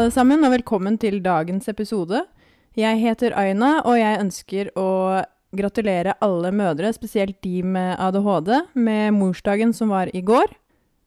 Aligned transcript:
alle 0.00 0.12
sammen, 0.14 0.40
og 0.46 0.54
velkommen 0.54 0.94
til 0.96 1.18
dagens 1.20 1.68
episode. 1.68 2.22
Jeg 2.78 2.96
heter 3.02 3.34
Aina, 3.36 3.82
og 3.84 3.98
jeg 3.98 4.20
ønsker 4.22 4.70
å 4.78 5.20
gratulere 5.52 6.14
alle 6.24 6.52
mødre, 6.56 6.88
spesielt 6.96 7.36
de 7.44 7.60
med 7.60 7.98
ADHD, 8.00 8.48
med 8.80 9.12
morsdagen 9.18 9.74
som 9.76 9.92
var 9.92 10.08
i 10.16 10.22
går. 10.24 10.54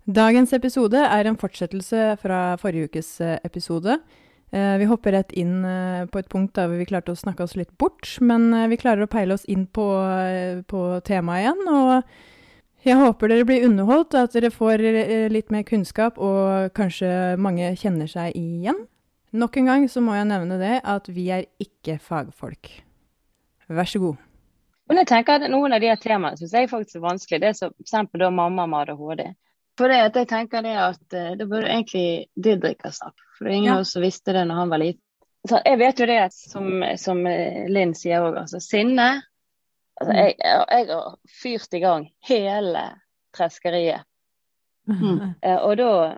Dagens 0.06 0.54
episode 0.54 1.00
er 1.02 1.25
en 1.25 1.39
fortsettelse 1.42 2.20
fra 2.21 2.42
forrige 2.61 2.92
ukes 2.92 3.10
eh, 3.24 3.39
episode. 3.48 3.98
Eh, 4.54 4.75
Vi 4.84 4.89
hopper 4.92 5.18
rett 5.18 5.34
inn 5.34 5.64
eh, 5.66 6.04
på 6.05 6.21
et 6.21 6.30
punkt 6.30 6.54
der 6.60 6.70
vi 6.70 6.86
klarte 6.86 7.16
å 7.16 7.18
snakke 7.18 7.48
oss 7.48 7.57
litt 7.57 7.73
bort, 7.82 8.20
men 8.21 8.52
vi 8.70 8.78
klarer 8.78 9.07
å 9.07 9.10
peile 9.10 9.39
oss 9.39 9.48
inn 9.50 9.66
på, 9.66 9.88
på 10.69 10.83
temaet 11.07 11.47
igjen. 11.47 11.66
og 11.66 12.04
jeg 12.86 12.97
håper 13.00 13.32
dere 13.32 13.46
blir 13.47 13.65
underholdt, 13.68 14.14
og 14.15 14.28
at 14.28 14.33
dere 14.36 14.51
får 14.54 14.83
eh, 14.83 15.28
litt 15.32 15.51
mer 15.51 15.64
kunnskap, 15.68 16.18
og 16.18 16.71
kanskje 16.78 17.10
mange 17.41 17.71
kjenner 17.79 18.10
seg 18.11 18.36
igjen. 18.39 18.83
Nok 19.33 19.57
en 19.57 19.69
gang 19.71 19.86
så 19.89 20.01
må 20.04 20.14
jeg 20.18 20.28
nevne 20.29 20.60
det 20.61 20.75
at 20.86 21.07
vi 21.10 21.29
er 21.33 21.47
ikke 21.64 21.96
fagfolk. 22.04 22.69
Vær 23.74 23.89
så 23.89 24.00
god. 24.04 24.19
Men 24.89 25.00
jeg 25.00 25.07
tenker 25.10 25.39
at 25.39 25.50
Noen 25.50 25.74
av 25.74 25.79
de 25.82 25.88
her 25.89 25.97
temaene 26.01 26.38
syns 26.38 26.54
jeg 26.54 26.69
faktisk 26.69 27.00
er 27.00 27.05
vanskelig. 27.07 27.39
Det 27.41 27.47
er 27.50 27.55
som 27.57 27.71
eksempel 27.82 28.21
da 28.21 28.29
mamma 28.29 28.65
med 28.68 28.91
ADHD. 28.91 29.24
For 29.79 29.89
det 29.89 30.02
at 30.05 30.18
jeg 30.19 30.27
tenker 30.29 30.61
det 30.61 30.74
at 30.77 31.15
eh, 31.18 31.32
det 31.39 31.47
burde 31.50 31.71
egentlig 31.71 32.27
Didrik 32.36 32.83
ha 32.86 32.91
sagt. 32.94 33.17
For 33.39 33.50
ingen 33.50 33.72
av 33.73 33.80
Ja. 33.80 33.88
oss 33.88 33.95
visste 33.97 34.36
det 34.36 34.44
når 34.50 34.59
han 34.59 34.69
var 34.69 34.83
liten. 34.83 35.02
Så 35.50 35.59
jeg 35.66 35.80
vet 35.80 36.00
jo 36.00 36.05
det 36.05 36.19
som, 36.36 36.67
som 37.02 37.25
eh, 37.27 37.63
Linn 37.73 37.95
sier 37.97 38.22
òg, 38.27 38.38
altså 38.44 38.61
sinne. 38.61 39.08
Altså, 40.02 40.14
Mm. 40.14 40.17
jeg, 40.17 40.36
jeg 40.72 40.88
har 40.89 41.17
fyrt 41.42 41.73
i 41.73 41.80
gang 41.80 42.08
hele 42.28 42.83
treskeriet. 43.38 44.03
Mm. 44.88 45.19
Eh, 45.44 45.58
Og 45.63 45.77
da, 45.77 46.17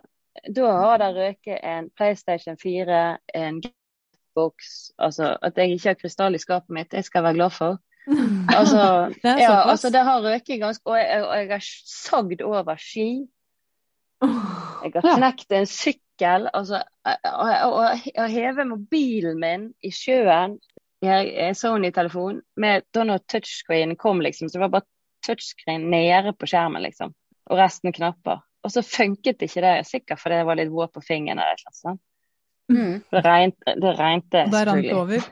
da 0.55 0.71
har 0.71 0.97
det 0.97 1.15
røket 1.15 1.59
en 1.63 1.89
PlayStation 1.97 2.57
4, 2.57 3.17
en 3.35 3.61
Xbox 3.63 4.89
Altså 4.99 5.37
at 5.41 5.57
jeg 5.57 5.71
ikke 5.71 5.89
har 5.89 5.93
krystall 5.99 6.35
i 6.35 6.41
skapet 6.41 6.69
mitt, 6.69 6.91
det 6.91 7.05
skal 7.05 7.19
jeg 7.19 7.23
være 7.23 7.33
glad 7.33 7.49
for. 7.49 7.77
Altså, 8.59 9.13
Det 9.23 9.35
ja, 9.41 9.69
altså 9.69 9.89
det 9.89 10.01
har 10.03 10.21
røket 10.21 10.59
ganske 10.61 10.87
Og 10.89 10.97
jeg, 10.97 11.23
og 11.25 11.37
jeg 11.37 11.47
har 11.49 11.63
sagd 11.85 12.41
over 12.41 12.75
ski. 12.77 13.27
Jeg 14.21 14.91
har 14.95 15.15
knekt 15.17 15.51
en 15.51 15.65
sykkel. 15.65 16.49
Altså, 16.53 16.83
og, 17.05 17.49
og, 17.63 17.73
og 17.73 17.89
jeg 18.15 18.29
hever 18.31 18.63
mobilen 18.63 19.39
min 19.39 19.73
i 19.83 19.91
sjøen. 19.91 20.59
Sony-telefon 21.57 22.41
med 22.61 22.85
da 22.93 23.05
når 23.07 23.23
touchscreen 23.31 23.95
kom, 23.99 24.21
liksom. 24.21 24.49
Så 24.49 24.57
det 24.57 24.65
var 24.65 24.73
bare 24.77 24.89
touchscreen 25.25 25.89
nede 25.91 26.33
på 26.37 26.49
skjermen, 26.49 26.83
liksom. 26.85 27.13
Og 27.49 27.59
resten 27.59 27.93
knapper. 27.93 28.43
Og 28.65 28.73
så 28.73 28.81
funket 28.81 29.43
ikke 29.45 29.61
det, 29.61 29.73
sikkert 29.85 30.21
fordi 30.21 30.39
jeg 30.41 30.47
var 30.47 30.57
litt 30.57 30.73
våt 30.73 30.93
på 30.95 31.03
fingeren 31.05 31.41
eller 31.41 31.59
noe 31.61 31.77
sånt. 31.77 32.01
Mm. 32.73 32.93
Det 33.11 33.21
regnet, 33.21 33.75
det 33.77 33.91
regnet 33.99 34.39
Og 34.41 34.55
da 34.55 34.63
rant 34.71 34.87
det 34.87 34.95
over. 34.97 35.27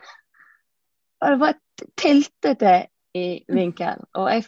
Og 1.23 1.31
det 1.31 1.39
var 1.41 1.55
tiltete 1.97 2.73
i 3.17 3.25
vinkel. 3.47 4.05
Og 4.19 4.29
jeg 4.29 4.45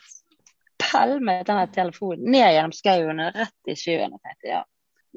pælmet 0.82 1.48
denne 1.48 1.66
telefonen 1.74 2.32
ned 2.36 2.52
gjennom 2.52 2.74
skauen 2.76 3.22
og 3.24 3.38
rett 3.40 3.72
i 3.72 3.78
sjøen. 3.80 4.14
Og 4.14 4.22
tenkte 4.22 4.52
ja, 4.52 4.62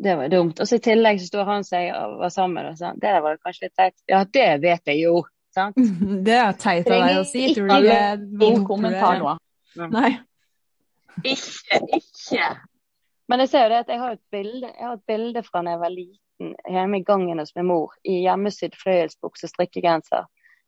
det 0.05 0.17
var 0.21 0.33
dumt. 0.33 0.61
Og 0.61 0.71
så 0.71 0.79
i 0.79 0.85
tillegg 0.85 1.21
så 1.21 1.29
står 1.33 1.51
han 1.51 1.67
seg 1.67 1.91
og 1.97 2.19
var 2.23 2.33
sammen 2.33 2.71
og 2.71 2.79
sa 2.79 2.95
det 2.95 3.05
der 3.09 3.25
var 3.25 3.41
kanskje 3.43 3.69
litt 3.69 3.77
teit. 3.79 3.97
Ja, 4.11 4.23
det 4.25 4.49
vet 4.65 4.93
jeg 4.93 5.03
jo. 5.03 5.23
Sant? 5.55 5.77
Det 6.27 6.39
er 6.39 6.57
teit 6.61 6.89
av 6.89 7.05
deg 7.07 7.21
å 7.21 7.27
si. 7.29 7.45
Tror 7.57 7.69
du 7.69 7.75
ikke 7.77 7.99
det 8.21 8.49
er 8.49 8.65
kommentar 8.69 9.21
nå. 9.23 9.37
Nei. 9.93 10.13
Ikke, 11.27 11.81
ikke. 11.99 12.49
Men 13.29 13.45
jeg 13.45 13.53
ser 13.53 13.67
jo 13.67 13.73
det 13.73 13.83
at 13.85 13.93
jeg 13.93 14.01
har 14.01 14.17
et 14.17 14.25
bilde, 14.33 14.71
jeg 14.71 14.87
har 14.87 14.97
et 14.97 15.07
bilde 15.11 15.43
fra 15.45 15.63
da 15.65 15.75
jeg 15.75 15.83
var 15.83 15.93
liten 15.93 16.55
hjemme 16.71 17.01
i 17.01 17.05
gangen 17.05 17.43
hos 17.43 17.55
min 17.59 17.69
mor 17.69 17.95
i 18.07 18.21
hjemmesydd 18.23 18.77
fløyelsbukse 18.79 19.49
og 19.49 19.53
strikkegenser. 19.53 20.27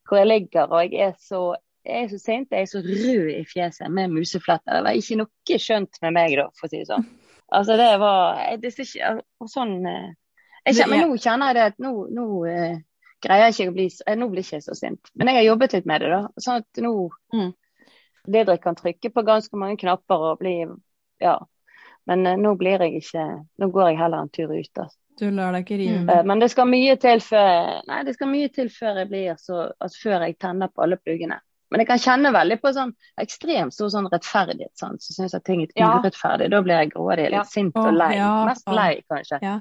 Hvor 0.08 0.20
jeg 0.20 0.28
ligger 0.28 0.72
og 0.74 0.82
jeg 0.82 1.10
er 1.10 1.14
så, 1.22 1.42
jeg 1.86 2.04
er 2.04 2.10
så 2.10 2.18
sint, 2.20 2.50
jeg 2.50 2.66
er 2.66 2.70
så 2.70 2.82
rød 2.84 3.30
i 3.32 3.44
fjeset 3.48 3.92
med 3.94 4.12
musefletter. 4.12 4.80
Det 4.80 4.84
var 4.88 4.98
ikke 4.98 5.20
noe 5.22 5.60
skjønt 5.64 6.00
med 6.04 6.16
meg 6.18 6.36
da, 6.40 6.48
for 6.58 6.68
å 6.68 6.72
si 6.72 6.82
det 6.82 6.90
sånn. 6.90 7.06
Altså 7.50 7.76
det 7.80 7.90
var 7.98 8.42
jeg, 8.42 8.60
det 8.62 8.70
er 8.70 8.84
ikke, 8.84 9.14
og 9.42 9.50
sånn 9.50 9.78
eh, 9.90 10.10
jeg 10.66 10.76
kjenner, 10.76 10.90
Men 10.92 11.08
nå 11.08 11.16
kjenner 11.18 11.50
jeg 11.50 11.56
det 11.56 11.62
at 11.70 11.78
nå, 11.82 11.92
nå 12.14 12.26
eh, 12.50 12.76
greier 13.22 13.48
ikke 13.52 13.68
å 13.70 13.74
bli 13.74 13.88
eh, 14.06 14.16
Nå 14.16 14.28
blir 14.30 14.42
jeg 14.42 14.60
ikke 14.60 14.68
så 14.70 14.76
sint. 14.78 15.10
Men 15.14 15.28
jeg 15.28 15.36
har 15.36 15.48
jobbet 15.54 15.72
litt 15.72 15.86
med 15.86 16.00
det, 16.00 16.10
da. 16.10 16.28
Sånn 16.40 16.56
at 16.64 16.82
nå 16.82 17.10
Mm. 17.32 17.52
Didrik 18.30 18.62
kan 18.62 18.76
trykke 18.76 19.10
på 19.14 19.22
ganske 19.24 19.56
mange 19.56 19.78
knapper 19.80 20.30
og 20.32 20.38
bli 20.40 20.66
Ja. 21.20 21.38
Men 22.06 22.26
eh, 22.26 22.36
nå 22.36 22.54
blir 22.58 22.78
jeg 22.80 23.02
ikke 23.02 23.44
Nå 23.58 23.70
går 23.72 23.90
jeg 23.90 23.98
heller 23.98 24.18
en 24.22 24.28
tur 24.28 24.52
ut. 24.52 24.70
Altså. 24.78 24.96
Du 25.20 25.30
lar 25.30 25.52
deg 25.52 25.64
ikke 25.66 25.78
rive 25.78 25.98
Mm. 26.00 26.04
med. 26.06 26.16
Eh, 26.18 26.22
Men 26.24 26.38
det 26.38 26.50
skal 26.50 26.66
mye 26.66 26.96
til 26.96 27.20
før 27.20 27.82
Nei, 27.86 28.02
det 28.04 28.14
skal 28.14 28.28
mye 28.28 28.48
til 28.48 28.68
før 28.68 28.96
jeg 28.98 29.08
blir 29.08 29.34
så 29.38 29.72
altså, 29.80 29.98
Før 30.02 30.20
jeg 30.26 30.38
tenner 30.38 30.68
på 30.68 30.82
alle 30.82 30.96
pluggene. 30.96 31.40
Men 31.70 31.80
jeg 31.80 31.86
kan 31.86 31.98
kjenne 31.98 32.32
veldig 32.34 32.56
på 32.60 32.72
sånn 32.74 32.90
ekstremt 33.20 33.72
stor 33.72 33.88
sånn 33.94 34.08
rettferdighet. 34.10 34.72
Sånn, 34.74 34.96
så 34.98 35.12
syns 35.14 35.32
jeg 35.36 35.44
ting 35.44 35.60
er 35.62 35.68
Ja. 35.76 36.00
urettferdig. 36.00 36.50
Da 36.50 36.60
blir 36.62 36.80
jeg 36.80 36.90
grådig, 36.92 37.24
litt 37.30 37.32
Ja. 37.32 37.42
sint 37.44 37.76
og 37.76 37.94
lei. 37.94 38.16
ja, 38.16 38.44
Mest 38.44 38.66
lei, 38.66 39.02
kanskje. 39.08 39.38
Ja, 39.40 39.60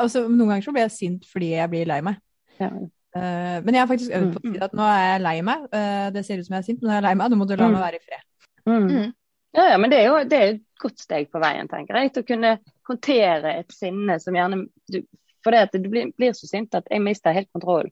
altså 0.00 0.26
Noen 0.30 0.48
ganger 0.48 0.62
så 0.62 0.72
blir 0.72 0.82
jeg 0.88 0.90
sint 0.92 1.24
fordi 1.26 1.50
jeg 1.50 1.68
blir 1.70 1.84
lei 1.86 2.00
meg. 2.00 2.16
Ja. 2.62 2.70
Eh, 3.12 3.56
men 3.64 3.74
jeg 3.76 3.82
har 3.82 3.88
faktisk 3.90 4.14
øvd 4.16 4.28
på 4.34 4.40
å 4.40 4.52
si 4.54 4.60
at 4.64 4.72
nå 4.78 4.84
er 4.88 5.02
jeg 5.10 5.22
lei 5.26 5.34
meg. 5.44 5.64
Eh, 5.76 6.06
det 6.14 6.22
ser 6.24 6.38
ut 6.40 6.46
som 6.46 6.54
jeg 6.56 6.62
er 6.62 6.68
sint, 6.70 6.78
men 6.82 6.88
nå 6.88 6.92
er 6.94 7.00
jeg 7.00 7.06
lei 7.08 7.14
meg. 7.20 7.32
Nå 7.32 7.36
må 7.42 7.48
du 7.50 7.56
la 7.56 7.66
Mm. 7.68 7.74
meg 7.76 7.82
være 7.82 7.98
i 7.98 8.04
fred. 8.06 8.22
Mm. 8.66 8.86
Mm. 8.88 9.10
Ja, 9.54 9.64
ja, 9.72 9.76
men 9.82 9.90
det 9.92 9.98
er 10.00 10.06
jo 10.08 10.14
det 10.30 10.38
er 10.38 10.46
et 10.54 10.62
godt 10.80 10.98
steg 11.02 11.28
på 11.30 11.40
veien, 11.42 11.68
tenker 11.68 11.98
jeg. 12.00 12.12
Til 12.14 12.22
å 12.22 12.26
kunne 12.30 12.52
håndtere 12.88 13.58
et 13.58 13.74
sinne 13.76 14.16
som 14.22 14.34
gjerne 14.34 14.62
du, 14.90 15.02
For 15.44 15.50
det 15.50 15.60
at 15.66 15.72
du 15.74 15.88
blir, 15.90 16.12
blir 16.16 16.32
så 16.38 16.46
sint 16.46 16.74
at 16.78 16.86
jeg 16.88 17.02
mister 17.02 17.32
helt 17.34 17.48
kontroll. 17.52 17.88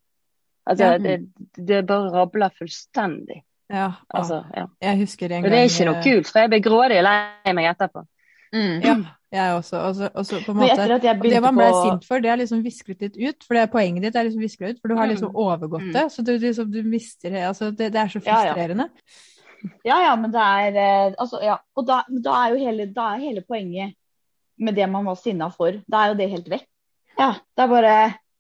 Altså, 0.71 0.85
Ja. 0.93 0.99
det, 0.99 1.17
det 1.59 1.87
bare 1.87 2.13
rabler 2.15 2.51
fullstendig. 2.57 3.43
Ja, 3.69 3.93
Altså, 4.15 4.45
ja. 4.57 4.67
Jeg 4.81 4.99
husker 4.99 5.27
en 5.27 5.43
gang 5.43 5.45
Og 5.45 5.51
det 5.51 5.59
er 5.59 5.69
ikke 5.69 5.87
noe 5.87 5.99
eh, 5.99 6.03
kult, 6.05 6.27
for 6.31 6.39
jeg 6.41 6.51
blir 6.51 6.63
grådig 6.63 7.03
lei 7.03 7.53
meg 7.55 7.67
etterpå. 7.75 8.05
Mm. 8.55 8.81
Ja, 8.83 8.95
jeg 9.33 9.55
også. 9.55 9.79
også, 9.89 10.09
også 10.15 10.39
på 10.45 10.53
en 10.53 10.59
måte 10.59 10.73
etter 10.75 10.95
at 10.97 11.05
jeg 11.07 11.17
Og 11.21 11.23
det 11.31 11.41
man 11.43 11.55
ble 11.57 11.69
på 11.71 11.83
sint 11.85 12.07
for, 12.09 12.19
det 12.25 12.31
er 12.33 12.39
liksom 12.41 12.63
visklet 12.65 13.01
litt 13.07 13.17
ut. 13.17 13.45
For 13.47 13.55
det 13.55 13.63
er 13.63 13.73
poenget 13.73 14.03
ditt 14.07 14.17
er 14.19 14.27
liksom 14.27 14.43
visklet 14.43 14.75
ut, 14.77 14.81
for 14.83 14.89
du 14.93 14.97
har 14.99 15.07
liksom 15.11 15.31
Mm. 15.31 15.37
overgått 15.45 15.87
Mm. 15.87 15.93
det. 15.93 16.05
Så 16.13 16.25
du, 16.27 16.33
liksom, 16.39 16.71
du 16.73 16.83
mister 16.83 17.31
det. 17.31 17.43
Altså, 17.47 17.71
det, 17.71 17.93
det 17.93 18.01
er 18.01 18.09
så 18.09 18.21
Ja, 18.25 18.45
ja. 18.45 18.55
frustrerende. 18.55 18.89
Ja, 19.85 19.99
ja, 20.03 20.17
men 20.17 20.33
det 20.33 20.41
er 20.41 20.77
eh, 20.81 21.15
altså, 21.19 21.43
ja. 21.45 21.59
Og 21.77 21.87
da, 21.87 22.03
da 22.09 22.31
er 22.47 22.55
jo 22.55 22.65
hele, 22.65 22.87
da 22.93 23.15
er 23.15 23.19
hele 23.29 23.43
poenget 23.43 23.95
med 24.59 24.75
det 24.75 24.89
man 24.91 25.05
var 25.05 25.15
sinna 25.17 25.49
for, 25.51 25.73
da 25.89 26.05
er 26.05 26.09
jo 26.09 26.15
det 26.19 26.31
helt 26.31 26.49
vekk. 26.49 26.67
Ja, 27.19 27.33
det 27.57 27.63
er 27.65 27.69
bare 27.69 27.95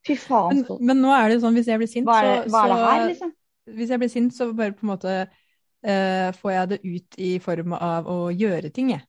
Fy 0.07 0.15
faen, 0.17 0.65
Men, 0.65 0.79
men 0.81 1.03
nå 1.03 1.11
er 1.13 1.29
det 1.29 1.43
sånn, 1.43 1.53
hvis 1.53 1.67
jeg 1.69 1.77
blir 1.79 1.89
sint, 1.93 2.07
Hva 2.09 2.23
er 2.25 2.49
så, 2.49 2.51
hva 2.51 2.63
er 2.65 2.69
det 2.73 2.79
her, 2.87 3.07
liksom? 3.11 3.33
Hvis 3.77 3.91
jeg 3.93 3.99
blir 4.01 4.09
sint, 4.09 4.33
så 4.33 4.47
bare 4.57 4.73
på 4.73 4.87
en 4.87 4.91
måte 4.95 5.15
uh, 5.29 6.33
får 6.41 6.51
jeg 6.55 6.69
det 6.71 6.79
ut 6.85 7.19
i 7.21 7.39
form 7.39 7.75
av 7.77 8.09
å 8.09 8.31
gjøre 8.33 8.71
ting, 8.73 8.91
jeg. 8.95 9.05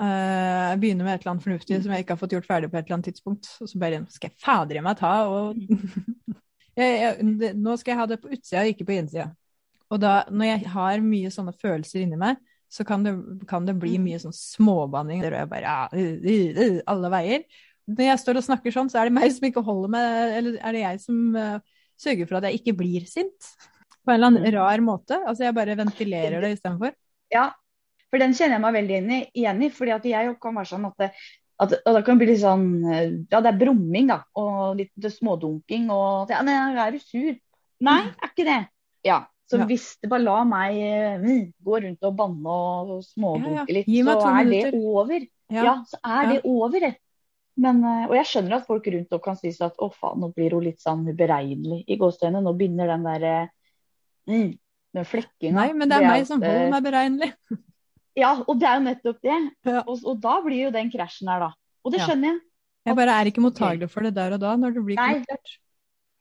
Eh, 0.00 0.66
jeg 0.70 0.80
begynner 0.80 1.04
med 1.04 1.14
et 1.14 1.24
eller 1.24 1.34
annet 1.34 1.44
fornuftig 1.44 1.78
som 1.84 1.92
jeg 1.92 2.04
ikke 2.04 2.14
har 2.14 2.20
fått 2.22 2.32
gjort 2.32 2.46
ferdig 2.48 2.70
på 2.72 2.78
et 2.78 2.86
eller 2.86 2.96
annet 2.96 3.10
tidspunkt. 3.10 3.48
Og 3.60 3.68
så 3.68 3.80
bare 3.80 4.04
skal 4.12 4.30
jeg 4.30 4.40
fader 4.40 4.80
i 4.80 4.84
meg 4.84 4.96
ta 5.00 5.12
og 5.28 5.58
jeg, 6.80 6.94
jeg, 7.02 7.50
Nå 7.60 7.76
skal 7.80 7.92
jeg 7.92 8.00
ha 8.00 8.06
det 8.08 8.20
på 8.22 8.30
utsida, 8.32 8.64
ikke 8.70 8.86
på 8.88 8.96
innsida. 8.96 9.28
Og 9.90 10.00
da, 10.00 10.20
når 10.30 10.52
jeg 10.52 10.72
har 10.72 11.02
mye 11.04 11.32
sånne 11.34 11.52
følelser 11.58 12.04
inni 12.04 12.20
meg, 12.20 12.38
så 12.70 12.86
kan 12.86 13.02
det, 13.04 13.12
kan 13.50 13.66
det 13.66 13.74
bli 13.82 13.96
mye 14.00 14.20
sånn 14.22 14.34
småbanning. 14.36 15.24
Der 15.24 15.40
jeg 15.40 15.50
bare 15.50 15.66
ja, 15.66 15.80
uh, 15.90 16.12
uh, 16.22 16.60
uh, 16.62 16.78
alle 16.92 17.10
veier. 17.12 17.44
Når 17.90 18.06
jeg 18.06 18.22
står 18.22 18.38
og 18.38 18.46
snakker 18.46 18.72
sånn, 18.72 18.88
så 18.92 19.00
er 19.00 19.10
det 19.10 19.16
meg 19.16 19.32
som 19.34 19.48
ikke 19.48 19.64
holder 19.66 19.90
med 19.90 20.34
Eller 20.36 20.58
er 20.62 20.76
det 20.76 20.82
jeg 20.84 21.00
som 21.02 21.16
sørger 21.98 22.28
for 22.28 22.38
at 22.38 22.46
jeg 22.46 22.60
ikke 22.60 22.76
blir 22.78 23.08
sint? 23.10 23.48
På 23.98 24.12
en 24.12 24.20
eller 24.20 24.30
annen 24.30 24.54
rar 24.54 24.84
måte. 24.86 25.18
Altså 25.26 25.48
jeg 25.48 25.56
bare 25.58 25.74
ventilerer 25.80 26.46
det 26.46 26.54
istedenfor. 26.54 26.94
Ja, 27.34 27.48
for 28.10 28.22
den 28.22 28.34
kjenner 28.36 28.58
jeg 28.58 28.64
meg 28.64 28.76
veldig 28.78 29.20
igjen 29.38 29.62
i, 29.62 29.70
fordi 29.74 29.94
at 29.94 30.08
jeg 30.10 30.34
kan 30.42 30.56
være 30.58 30.70
sånn 30.72 30.86
at 30.88 31.02
det, 31.02 31.10
at, 31.60 31.74
og 31.84 31.96
det 31.98 32.04
kan 32.06 32.18
bli 32.20 32.30
litt 32.30 32.40
sånn 32.40 32.66
Ja, 33.30 33.40
det 33.44 33.50
er 33.50 33.58
brumming, 33.60 34.08
da. 34.08 34.22
Og 34.40 34.78
litt 34.78 35.10
smådunking 35.18 35.90
og 35.92 36.32
Ja, 36.32 36.40
men 36.46 36.78
er 36.80 36.94
du 36.94 36.98
sur? 37.02 37.34
Nei, 37.84 38.00
er 38.08 38.32
ikke 38.32 38.46
det. 38.48 38.60
Ja. 39.06 39.22
Så 39.50 39.58
Ja. 39.58 39.66
hvis 39.66 39.98
det 40.00 40.08
bare 40.08 40.22
la 40.22 40.44
meg 40.44 40.78
mm, 41.20 41.52
gå 41.66 41.82
rundt 41.84 42.04
og 42.06 42.16
banne 42.16 42.56
og 42.56 43.04
smådunke 43.04 43.50
Ja, 43.50 43.64
ja. 43.66 43.76
litt, 43.80 43.86
så 43.86 44.16
er 44.30 44.44
det 44.44 44.50
minutter. 44.50 44.78
over. 44.78 45.26
Ja. 45.50 45.76
Så 45.90 45.98
er 46.06 46.28
det 46.32 46.40
over. 46.44 46.86
Men, 47.60 47.84
eh, 47.84 48.04
og 48.08 48.14
jeg 48.14 48.28
skjønner 48.30 48.56
at 48.56 48.66
folk 48.66 48.86
rundt 48.86 49.12
og 49.12 49.22
kan 49.24 49.36
si 49.36 49.50
at 49.60 49.76
å 49.82 49.90
faen, 49.92 50.20
nå 50.22 50.30
blir 50.32 50.54
hun 50.56 50.64
litt 50.64 50.80
sånn 50.80 51.02
uberegnelig 51.08 51.82
i 51.88 51.96
gåstøyene. 52.00 52.40
Nå 52.40 52.54
begynner 52.56 52.86
den 52.94 53.04
derre 53.04 53.34
mm, 54.30 54.52
den 54.94 55.04
flekkinga. 55.04 55.56
Nei, 55.58 55.72
men 55.74 55.90
det 55.90 55.98
er 55.98 56.06
meg 56.08 56.28
som 56.28 56.40
holder 56.40 56.70
meg 56.72 56.86
beregnelig. 56.86 57.32
Ja, 58.20 58.34
og 58.44 58.60
det 58.60 58.68
er 58.68 58.78
jo 58.78 58.84
nettopp 58.86 59.18
det. 59.24 59.38
Ja. 59.66 59.82
Og, 59.86 60.04
og 60.04 60.20
da 60.22 60.36
blir 60.44 60.66
jo 60.66 60.70
den 60.74 60.92
krasjen 60.92 61.30
her, 61.32 61.46
da. 61.46 61.50
Og 61.84 61.94
det 61.94 62.02
Ja. 62.02 62.06
skjønner 62.10 62.32
jeg. 62.34 62.40
Jeg 62.88 62.96
bare 62.96 63.16
er 63.20 63.28
ikke 63.28 63.42
mottagelig 63.44 63.90
for 63.92 64.06
det 64.06 64.14
der 64.16 64.36
og 64.36 64.40
da, 64.40 64.54
når 64.56 64.76
det 64.76 64.84
blir 64.86 64.96
konfrontert. 65.00 65.56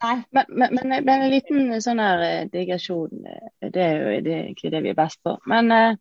Nei. 0.04 0.16
Men, 0.32 0.46
men, 0.50 0.76
men, 0.80 0.94
men 1.08 1.24
en 1.26 1.32
liten 1.32 1.74
sånn 1.84 2.00
her 2.00 2.22
eh, 2.24 2.46
digresjon, 2.52 3.26
eh, 3.28 3.70
det 3.74 3.84
er 3.84 3.98
jo 4.00 4.22
det 4.24 4.36
er 4.38 4.46
ikke 4.54 4.72
det 4.72 4.82
vi 4.86 4.92
er 4.94 4.98
best 5.00 5.20
på. 5.24 5.36
Men 5.52 5.72
eh, 5.76 5.96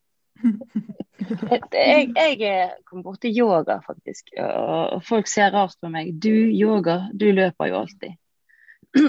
Jeg, 1.18 2.12
jeg 2.14 2.38
kom 2.86 3.02
kommet 3.02 3.04
borti 3.08 3.32
yoga, 3.34 3.80
faktisk. 3.84 4.30
Og 4.38 5.02
folk 5.06 5.26
ser 5.30 5.50
rart 5.54 5.74
på 5.82 5.90
meg. 5.90 6.12
Du, 6.22 6.30
yoga, 6.30 7.08
du 7.12 7.26
løper 7.34 7.72
jo 7.72 7.80
alltid. 7.82 8.14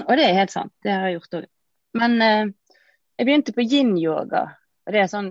Og 0.08 0.10
det 0.18 0.24
er 0.26 0.38
helt 0.40 0.52
sant. 0.52 0.72
Det 0.84 0.92
har 0.92 1.06
jeg 1.08 1.20
gjort 1.20 1.38
òg. 1.40 1.46
Men 2.00 2.16
eh, 2.22 2.50
jeg 3.18 3.28
begynte 3.28 3.54
på 3.56 3.64
yin-yoga. 3.66 4.42
Og 4.86 4.94
det 4.94 5.04
er 5.04 5.12
sånn 5.12 5.30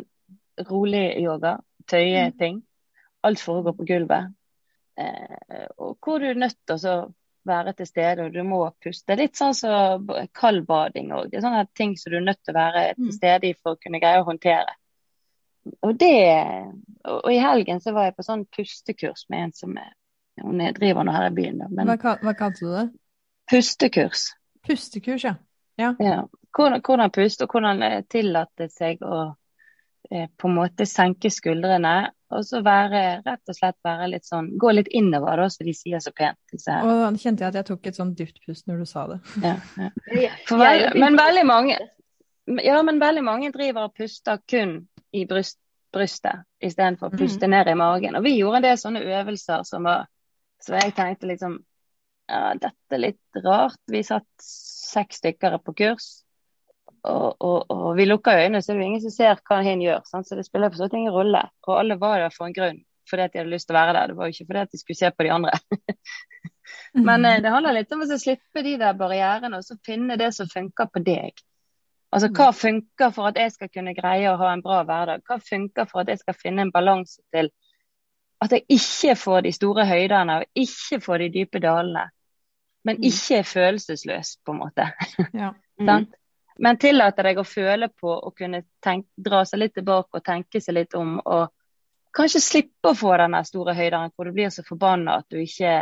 rolig 0.69 1.17
yoga. 1.23 1.59
tøye 1.89 2.31
ting. 2.38 2.61
Alt 3.23 3.39
foregår 3.41 3.73
på 3.77 3.85
gulvet. 3.89 4.33
Eh, 5.00 5.65
og 5.77 5.97
hvor 6.06 6.19
du 6.19 6.25
er 6.29 6.35
nødt 6.38 6.57
til 6.67 6.75
å 6.89 7.13
være 7.50 7.73
til 7.73 7.88
stede, 7.88 8.25
og 8.27 8.33
du 8.33 8.44
må 8.44 8.59
puste. 8.83 9.15
Litt 9.17 9.35
sånn 9.39 9.56
som 9.57 10.06
så 10.06 10.25
kaldbading 10.38 11.09
òg. 11.15 11.31
Det 11.31 11.38
er 11.39 11.41
sånne 11.47 11.63
ting 11.75 11.95
som 11.97 12.11
du 12.11 12.17
er 12.19 12.27
nødt 12.27 12.44
til 12.45 12.53
å 12.53 12.59
være 12.59 12.83
til 12.95 13.11
stede 13.15 13.47
i 13.50 13.56
for 13.57 13.73
å 13.73 13.79
kunne 13.81 14.00
greie 14.03 14.21
å 14.21 14.27
håndtere. 14.27 14.75
Og 15.83 15.97
det 15.97 16.69
Og 17.06 17.31
i 17.31 17.39
helgen 17.39 17.79
så 17.81 17.91
var 17.94 18.03
jeg 18.09 18.15
på 18.15 18.23
sånn 18.23 18.45
pustekurs 18.56 19.25
med 19.29 19.44
en 19.44 19.51
som 19.53 19.77
er 19.77 19.94
Hun 20.41 20.61
er- 20.61 20.71
driver 20.73 21.03
nå 21.03 21.11
her 21.11 21.27
i 21.31 21.35
byen. 21.35 21.63
Men 21.69 21.88
Hva, 21.88 22.15
hva 22.21 22.33
kalte 22.38 22.59
du 22.59 22.71
det? 22.71 22.89
pustekurs. 23.51 24.29
Pustekurs, 24.67 25.23
ja. 25.23 25.35
Ja. 25.77 25.94
Hvordan, 26.56 26.81
hvordan 26.81 27.11
puste, 27.11 27.44
og 27.44 27.50
hvordan 27.51 27.81
eh, 27.83 28.01
tillate 28.09 28.69
seg 28.69 29.01
å 29.01 29.35
på 30.09 30.50
en 30.50 30.56
måte 30.57 30.88
senke 30.89 31.31
skuldrene. 31.33 32.09
Og 32.29 32.44
så 32.45 32.59
være, 32.61 33.21
rett 33.25 33.50
og 33.50 33.57
slett 33.57 33.77
være 33.85 34.11
litt 34.11 34.27
sånn 34.27 34.51
Gå 34.61 34.69
litt 34.75 34.89
innover, 34.94 35.39
da, 35.41 35.47
som 35.50 35.65
de 35.65 35.73
sier 35.73 36.01
så 36.03 36.11
pent. 36.13 36.38
Disse 36.51 36.73
her. 36.73 36.85
Og 36.85 37.01
da 37.01 37.07
kjente 37.17 37.45
jeg 37.45 37.53
at 37.53 37.57
jeg 37.57 37.67
tok 37.71 37.89
et 37.89 37.97
sånn 37.97 38.11
dypt 38.17 38.44
pust 38.45 38.67
når 38.69 38.83
du 38.83 38.89
sa 38.89 39.06
det. 39.09 39.17
Ja, 39.41 39.56
ja. 39.79 40.33
Vel, 40.63 40.85
men 41.00 41.17
veldig 41.17 41.45
mange 41.50 41.79
Ja, 42.65 42.77
men 42.85 43.01
veldig 43.01 43.25
mange 43.25 43.50
driver 43.53 43.89
og 43.89 43.97
puster 43.97 44.41
kun 44.50 44.77
i 45.13 45.25
bryst, 45.29 45.57
brystet 45.94 46.45
istedenfor 46.61 47.09
å 47.09 47.17
puste 47.17 47.50
ned 47.50 47.69
i 47.69 47.77
magen. 47.77 48.17
Og 48.17 48.25
vi 48.25 48.35
gjorde 48.38 48.61
en 48.61 48.67
del 48.67 48.77
sånne 48.81 49.01
øvelser 49.06 49.65
som 49.65 49.89
var 49.89 50.06
Så 50.61 50.75
jeg 50.75 50.94
tenkte 50.97 51.29
liksom 51.29 51.59
ja, 52.29 52.53
dette 52.53 52.94
er 52.94 53.01
litt 53.01 53.41
rart. 53.41 53.79
Vi 53.89 54.03
satt 54.06 54.27
seks 54.44 55.21
stykker 55.23 55.57
på 55.65 55.73
kurs, 55.81 56.09
og, 57.04 57.36
og, 57.40 57.72
og 57.72 57.98
vi 57.98 58.06
lukker 58.06 58.44
øynene, 58.44 58.62
så 58.62 58.74
er 58.74 58.80
det 58.80 58.86
ingen 58.86 59.04
som 59.04 59.13
ser 59.13 59.42
hva 59.48 59.60
hin 59.66 59.81
gjør. 59.84 60.06
Sant? 60.07 60.28
Så 60.28 60.38
det 60.38 60.46
spiller 60.48 60.72
for 60.72 60.80
så 60.80 60.88
vidt 60.88 61.00
ingen 61.00 61.16
rolle. 61.16 61.44
Og 61.68 61.75
alle 61.80 62.00
var 62.00 62.19
der 62.19 62.34
for 62.36 62.48
en 62.48 62.56
grunn, 62.56 62.81
fordi 63.10 63.25
at 63.25 63.34
de 63.34 63.42
hadde 63.42 63.54
lyst 63.54 63.69
til 63.69 63.78
å 63.78 63.80
være 63.80 63.96
der. 63.98 64.12
Det 64.12 64.18
var 64.18 64.30
jo 64.30 64.36
ikke 64.36 64.50
fordi 64.50 64.63
at 64.66 64.74
de 64.74 64.81
skulle 64.81 65.00
se 65.00 65.12
på 65.12 65.28
de 65.28 65.31
andre. 65.36 65.60
Men 67.10 67.25
eh, 67.25 67.40
det 67.44 67.54
handler 67.54 67.78
litt 67.78 67.94
om 67.94 68.04
å 68.06 68.18
slippe 68.18 68.66
de 68.66 68.75
der 68.81 68.98
barrierene 68.98 69.62
og 69.62 69.66
så 69.66 69.78
finne 69.86 70.18
det 70.19 70.34
som 70.38 70.50
funker 70.51 70.90
på 70.94 71.04
deg. 71.06 71.46
Altså 72.10 72.31
hva 72.34 72.50
funker 72.57 73.12
for 73.13 73.30
at 73.30 73.38
jeg 73.38 73.54
skal 73.54 73.69
kunne 73.69 73.94
greie 73.94 74.30
å 74.31 74.38
ha 74.40 74.54
en 74.56 74.63
bra 74.66 74.81
hverdag? 74.81 75.22
Hva 75.30 75.38
funker 75.45 75.86
for 75.90 76.02
at 76.02 76.10
jeg 76.10 76.22
skal 76.24 76.38
finne 76.38 76.66
en 76.66 76.74
balanse 76.74 77.22
til 77.34 77.52
at 78.42 78.56
jeg 78.56 78.66
ikke 78.72 79.16
får 79.19 79.44
de 79.45 79.52
store 79.54 79.86
høydene 79.86 80.40
og 80.40 80.63
ikke 80.63 81.02
får 81.04 81.24
de 81.24 81.28
dype 81.34 81.62
dalene, 81.62 82.07
men 82.88 83.04
ikke 83.04 83.42
er 83.42 83.48
følelsesløs, 83.48 84.38
på 84.45 84.56
en 84.56 84.62
måte. 84.63 84.88
Ja. 85.36 85.52
Sant? 85.88 86.16
Men 86.59 86.77
tillater 86.77 87.23
deg 87.29 87.39
å 87.39 87.45
føle 87.47 87.88
på 87.89 88.11
å 88.11 88.31
kunne 88.35 88.63
tenke, 88.83 89.07
dra 89.15 89.45
seg 89.47 89.61
litt 89.63 89.73
tilbake 89.77 90.19
og 90.19 90.25
tenke 90.25 90.61
seg 90.61 90.75
litt 90.75 90.95
om. 91.00 91.17
Og 91.23 91.47
kanskje 92.15 92.41
slippe 92.44 92.91
å 92.91 92.97
få 92.97 93.13
den 93.21 93.38
store 93.47 93.75
høyderen 93.77 94.11
hvor 94.15 94.27
du 94.27 94.35
blir 94.35 94.51
så 94.53 94.65
forbanna 94.67 95.19
at 95.21 95.29
du 95.31 95.39
ikke 95.44 95.77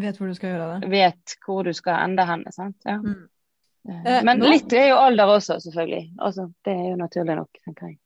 Vet 0.00 0.20
hvor 0.20 0.30
du 0.30 0.34
skal 0.38 0.52
gjøre 0.52 0.66
det. 0.80 0.88
vet 0.92 1.32
hvor 1.44 1.64
du 1.66 1.72
skal 1.74 2.04
ende 2.04 2.24
hen. 2.24 2.44
sant? 2.54 2.76
Ja. 2.86 2.96
Mm. 3.02 3.28
Eh, 3.88 4.06
Eh, 4.06 4.24
Men 4.24 4.40
litt 4.44 4.72
er 4.72 4.90
jo 4.90 4.96
alder 5.00 5.26
også, 5.26 5.56
selvfølgelig. 5.60 6.12
Altså, 6.18 6.52
det 6.64 6.72
er 6.72 6.90
jo 6.90 6.96
naturlig 7.00 7.36
nok, 7.36 7.60
tenker 7.64 7.86
jeg. 7.88 7.98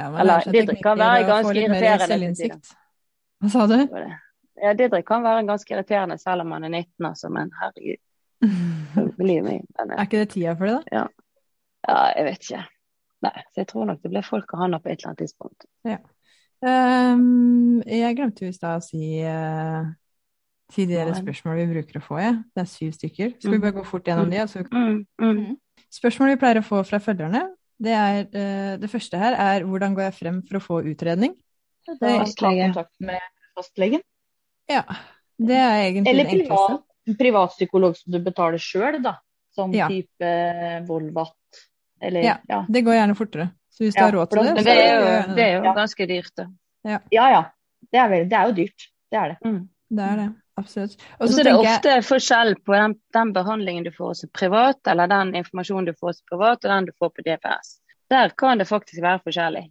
Ja, 0.00 0.08
Eller, 0.20 0.40
teknikker 0.42 0.82
kan 0.82 0.98
være 0.98 1.26
ganske 1.28 1.54
irriterende. 1.54 2.60
Hva 3.40 3.50
sa 3.52 3.66
du? 3.70 3.76
Ja, 4.60 4.72
Didrik 4.76 5.06
kan 5.08 5.22
være 5.24 5.46
ganske 5.48 5.74
irriterende 5.74 6.18
selv 6.20 6.44
om 6.44 6.52
han 6.52 6.64
er 6.64 6.68
19, 6.68 7.06
altså, 7.06 7.30
men 7.32 7.52
herregud, 7.60 8.00
Er 9.20 10.02
ikke 10.04 10.18
det 10.22 10.28
tida 10.32 10.54
for 10.56 10.66
det, 10.66 10.76
da? 10.80 10.98
ja, 10.98 11.06
jeg 11.88 12.24
vet 12.24 12.42
ikke. 12.50 12.64
Nei, 13.22 13.42
så 13.52 13.60
jeg 13.60 13.68
tror 13.68 13.84
nok 13.86 14.00
det 14.02 14.10
blir 14.10 14.24
folk 14.24 14.52
av 14.54 14.60
han 14.64 14.72
på 14.80 14.88
et 14.88 14.98
eller 15.00 15.10
annet 15.12 15.18
tidspunkt. 15.24 15.66
Ehm, 16.64 17.80
jeg 17.88 18.16
glemte 18.18 18.44
jo 18.44 18.50
i 18.52 18.56
stad 18.56 18.80
å 18.80 18.84
si 18.84 19.20
uh, 19.24 19.86
tidligere 20.72 21.14
Nei. 21.16 21.56
vi 21.56 21.66
bruker 21.72 22.00
å 22.00 22.04
få, 22.04 22.18
jeg. 22.20 22.36
Det 22.54 22.62
er 22.64 22.68
syv 22.68 22.92
stykker. 22.96 23.32
Skal 23.38 23.54
vi 23.56 23.62
bare 23.62 23.76
gå 23.78 23.84
fort 23.88 24.04
gjennom 24.08 24.30
de? 24.30 24.40
Altså, 24.42 24.64
Mm, 24.70 25.06
mm. 25.20 25.56
spørsmål 25.90 26.34
vi 26.34 26.40
pleier 26.42 26.60
å 26.60 26.66
få 26.66 26.82
fra 26.84 27.00
følgerne, 27.00 27.42
det 27.80 27.92
er 27.96 28.18
uh, 28.28 28.76
Det 28.76 28.90
første 28.92 29.16
her 29.18 29.32
er 29.40 29.64
hvordan 29.64 29.94
går 29.96 30.02
jeg 30.10 30.14
frem 30.20 30.42
for 30.46 30.58
å 30.58 30.64
få 30.64 30.82
utredning? 30.84 31.34
Da 31.86 31.94
Det- 32.00 32.10
er 32.12 32.18
Fastlege. 32.24 32.64
kontakt 32.68 32.94
med 33.00 33.20
fastlegen. 33.56 34.00
Ja, 34.68 34.82
det 35.40 35.56
er 35.56 35.90
egentlig 35.90 36.08
Eller 36.08 36.24
privat, 36.24 36.84
privatpsykolog 37.18 37.96
som 37.96 38.12
du 38.12 38.18
betaler 38.20 38.58
sjøl, 38.58 39.02
da. 39.02 39.16
Som 39.52 39.72
Ja. 39.72 39.88
type 39.88 40.86
Volvat. 40.86 41.32
Eller 42.02 42.22
Ja. 42.24 42.36
ja. 42.48 42.64
Det 42.68 42.82
går 42.84 42.94
gjerne 42.94 43.16
fortere. 43.16 43.50
Så 43.70 43.84
hvis 43.84 43.94
du 43.94 44.02
har 44.02 44.12
råd 44.12 44.30
til 44.30 44.42
det, 44.42 44.48
så 44.58 44.64
det 44.64 44.76
er 44.76 44.94
jo, 45.00 45.34
det 45.36 45.44
er 45.44 45.52
jo 45.56 45.64
Ja. 45.64 45.74
ganske 45.74 46.06
dyrt, 46.06 46.32
det. 46.36 46.48
Ja 46.84 47.30
ja. 47.30 47.42
Det 47.92 47.98
er, 47.98 48.08
vel, 48.08 48.28
det 48.28 48.36
er 48.36 48.46
jo 48.46 48.52
dyrt. 48.52 48.86
Det 49.10 49.18
er 49.18 49.28
det. 49.28 49.36
Mm. 49.44 49.68
Det 49.90 50.04
er 50.04 50.16
det. 50.16 50.28
Absolutt. 50.60 50.96
Og 51.18 51.28
så 51.28 51.40
er 51.40 51.44
det 51.48 51.54
ofte 51.56 51.88
jeg 51.94 52.04
forskjell 52.04 52.54
på 52.66 52.74
den, 52.76 52.94
den 53.16 53.32
behandlingen 53.32 53.84
du 53.84 53.90
får 53.90 54.10
hos 54.12 54.24
privat, 54.36 54.78
eller 54.86 55.06
den 55.10 55.34
informasjonen 55.40 55.86
du 55.88 55.92
får 55.96 56.12
hos 56.12 56.22
privat, 56.30 56.64
og 56.64 56.70
den 56.70 56.86
du 56.86 56.92
får 56.98 57.10
på 57.16 57.24
DPS. 57.26 57.80
Der 58.10 58.28
kan 58.38 58.58
det 58.58 58.68
faktisk 58.68 59.02
være 59.02 59.20
forskjellig. 59.24 59.64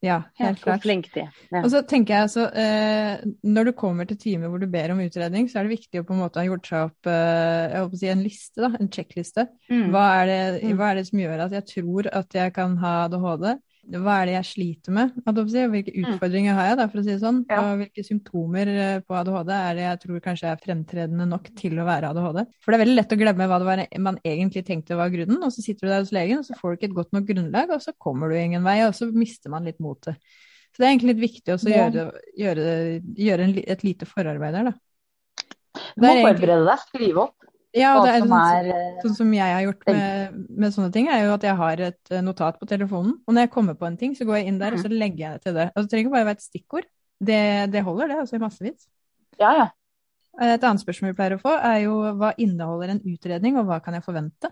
Ja, 0.00 0.22
helt 0.40 0.58
ja, 0.58 0.64
klart. 0.64 0.80
flink 0.80 1.10
er. 1.12 1.28
Ja. 1.52 1.60
Og 1.60 1.68
så 1.74 1.82
tenker 1.84 2.14
jeg 2.14 2.24
altså, 2.24 2.46
eh, 2.56 3.20
Når 3.44 3.64
du 3.68 3.72
kommer 3.76 4.06
til 4.08 4.16
time 4.16 4.48
hvor 4.48 4.58
du 4.62 4.66
ber 4.72 4.94
om 4.94 5.00
utredning, 5.04 5.48
så 5.50 5.60
er 5.60 5.68
det 5.68 5.74
viktig 5.76 6.00
å 6.00 6.06
på 6.08 6.14
en 6.16 6.22
måte 6.22 6.40
ha 6.40 6.46
gjort 6.46 6.70
seg 6.70 6.86
opp 6.88 7.10
eh, 7.12 7.64
jeg 7.74 7.82
håper 7.82 7.98
å 7.98 8.00
si 8.00 8.08
en 8.08 8.22
liste, 8.24 8.62
da, 8.64 8.70
en 8.80 8.88
sjekkliste. 8.88 9.44
Mm. 9.68 9.90
Hva 9.92 10.06
det, 10.30 10.38
Mm. 10.62 10.76
hva 10.78 10.90
er 10.90 10.94
det 11.00 11.06
som 11.10 11.20
gjør 11.20 11.44
at 11.46 11.52
jeg 11.58 11.66
tror 11.74 12.08
at 12.22 12.38
jeg 12.40 12.54
kan 12.56 12.78
ha 12.80 12.94
ADHD? 13.04 13.50
Hva 13.90 14.14
er 14.20 14.28
det 14.28 14.34
jeg 14.34 14.46
sliter 14.50 14.92
med? 14.92 15.14
Hvilke 15.24 15.94
utfordringer 16.02 16.54
har 16.54 16.66
jeg, 16.68 16.76
da, 16.78 16.86
for 16.90 17.00
å 17.00 17.04
si 17.04 17.10
det 17.14 17.22
sånn? 17.22 17.38
Ja. 17.48 17.60
Og 17.64 17.80
hvilke 17.80 18.04
symptomer 18.04 18.68
eh, 18.70 18.98
på 19.00 19.16
ADHD 19.16 19.52
er 19.56 19.78
det 19.78 19.86
jeg 19.86 20.00
tror 20.02 20.20
kanskje 20.26 20.50
er 20.52 20.60
fremtredende 20.60 21.26
nok 21.30 21.48
til 21.58 21.80
å 21.80 21.86
være 21.88 22.10
ADHD? 22.12 22.42
For 22.60 22.70
det 22.70 22.78
er 22.78 22.84
veldig 22.84 22.98
lett 22.98 23.14
å 23.16 23.18
glemme 23.22 23.48
hva 23.50 23.58
det 23.62 23.68
var 23.70 23.82
man 24.04 24.20
egentlig 24.22 24.62
tenkte 24.68 24.98
var 25.00 25.10
grunnen, 25.14 25.40
og 25.42 25.54
så 25.54 25.64
sitter 25.64 25.86
du 25.88 25.92
der 25.94 26.04
hos 26.04 26.12
legen, 26.14 26.42
og 26.42 26.46
så 26.46 26.58
får 26.60 26.70
du 26.70 26.78
ikke 26.78 26.90
et 26.90 26.98
godt 27.00 27.16
nok 27.16 27.26
grunnlag, 27.32 27.72
og 27.74 27.82
så 27.82 27.96
kommer 27.98 28.30
du 28.30 28.36
ingen 28.38 28.66
vei, 28.68 28.76
og 28.84 28.94
så 28.94 29.08
mister 29.10 29.50
man 29.56 29.64
litt 29.66 29.80
motet. 29.80 30.20
Så 30.70 30.78
det 30.78 30.86
er 30.86 30.92
egentlig 30.92 31.14
litt 31.16 31.24
viktig 31.24 31.56
også 31.56 31.66
å 31.66 31.74
Ja. 31.74 31.88
gjøre, 31.88 32.22
gjøre, 32.38 32.68
gjøre 33.16 33.48
en, 33.48 33.56
et 33.74 33.82
lite 33.82 34.06
forarbeid 34.06 34.54
der, 34.54 34.70
da. 34.70 34.76
Du 35.96 36.04
må 36.04 36.12
egentlig- 36.12 36.36
forberede 36.36 36.68
deg. 36.68 36.84
Skrive 36.92 37.24
opp 37.24 37.49
Ja, 37.76 37.92
og 37.96 38.06
det 38.06 38.12
er 38.16 38.22
som 38.24 38.32
sånn, 38.32 38.54
er 38.56 38.68
eh, 38.74 39.00
sånn 39.04 39.16
som 39.16 39.34
jeg 39.36 39.54
har 39.54 39.62
gjort 39.62 39.84
med, 39.86 40.38
med 40.62 40.74
sånne 40.74 40.92
ting, 40.94 41.10
er 41.10 41.24
jo 41.24 41.34
at 41.36 41.44
jeg 41.46 41.58
har 41.60 41.82
et 41.86 42.10
eh, 42.10 42.22
notat 42.26 42.56
på 42.58 42.66
telefonen. 42.70 43.12
Og 43.26 43.36
når 43.36 43.46
jeg 43.46 43.52
kommer 43.54 43.76
på 43.78 43.86
en 43.86 43.98
ting, 44.00 44.14
så 44.18 44.26
går 44.26 44.40
jeg 44.40 44.50
inn 44.50 44.58
der, 44.62 44.74
og 44.74 44.82
så 44.82 44.90
legger 44.90 45.22
jeg 45.22 45.36
det 45.36 45.44
til 45.44 45.58
det. 45.58 45.66
Og 45.74 45.82
det 45.84 45.90
trenger 45.92 46.06
ikke 46.08 46.14
bare 46.16 46.28
være 46.30 46.38
et 46.40 46.46
stikkord. 46.48 46.88
Det, 47.20 47.42
det 47.70 47.84
holder, 47.86 48.10
det, 48.10 48.16
altså 48.24 48.38
i 48.38 48.42
massevis. 48.42 48.88
Ja 49.38 49.52
ja. 49.58 49.68
Eh, 50.40 50.54
Et 50.56 50.64
annet 50.66 50.82
spørsmål 50.82 51.12
vi 51.12 51.18
pleier 51.20 51.36
å 51.36 51.42
få, 51.42 51.54
er 51.58 51.84
jo 51.84 52.00
hva 52.18 52.32
inneholder 52.38 52.96
en 52.96 53.04
utredning, 53.12 53.60
og 53.60 53.70
hva 53.70 53.78
kan 53.84 53.94
jeg 53.98 54.06
forvente? 54.06 54.50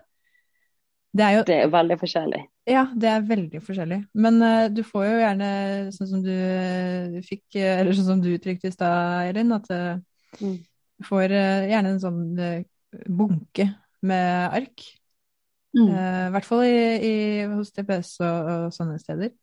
Det 1.09 1.25
er 1.25 1.39
jo 1.39 1.45
Det 1.47 1.55
er 1.57 1.71
veldig 1.73 1.95
forskjellig. 1.97 2.39
Ja, 2.69 2.83
det 2.93 3.09
er 3.09 3.23
veldig 3.25 3.59
forskjellig. 3.65 4.03
Men 4.13 4.35
uh, 4.45 4.67
du 4.69 4.83
får 4.85 5.07
jo 5.07 5.15
gjerne, 5.23 5.47
sånn 5.95 6.09
som 6.11 6.21
du 6.21 6.29
uh, 6.29 7.15
fikk, 7.25 7.47
eh, 7.57 7.79
eller 7.81 7.97
sånn 7.97 8.11
som 8.11 8.21
du 8.21 8.29
uttrykte 8.35 8.69
i 8.69 8.75
stad, 8.75 9.31
Elin, 9.31 9.55
at 9.57 9.67
uh, 9.73 9.97
Mm. 10.37 10.59
du 10.99 11.05
får 11.07 11.31
eh, 11.33 11.67
gjerne 11.71 11.89
en 11.95 12.01
sånn 12.03 12.19
eh, 12.37 12.59
bunke 13.07 13.69
med 14.01 14.55
ark. 14.55 14.85
Mm. 15.77 15.89
uh, 15.89 16.27
I 16.27 16.31
hvert 16.33 16.47
fall 16.47 16.65
i, 16.65 16.77
i, 17.05 17.15
hos 17.51 17.71
DPS 17.75 18.15
og, 18.25 18.51
og 18.53 18.73
sånne 18.73 18.97
steder. 19.01 19.33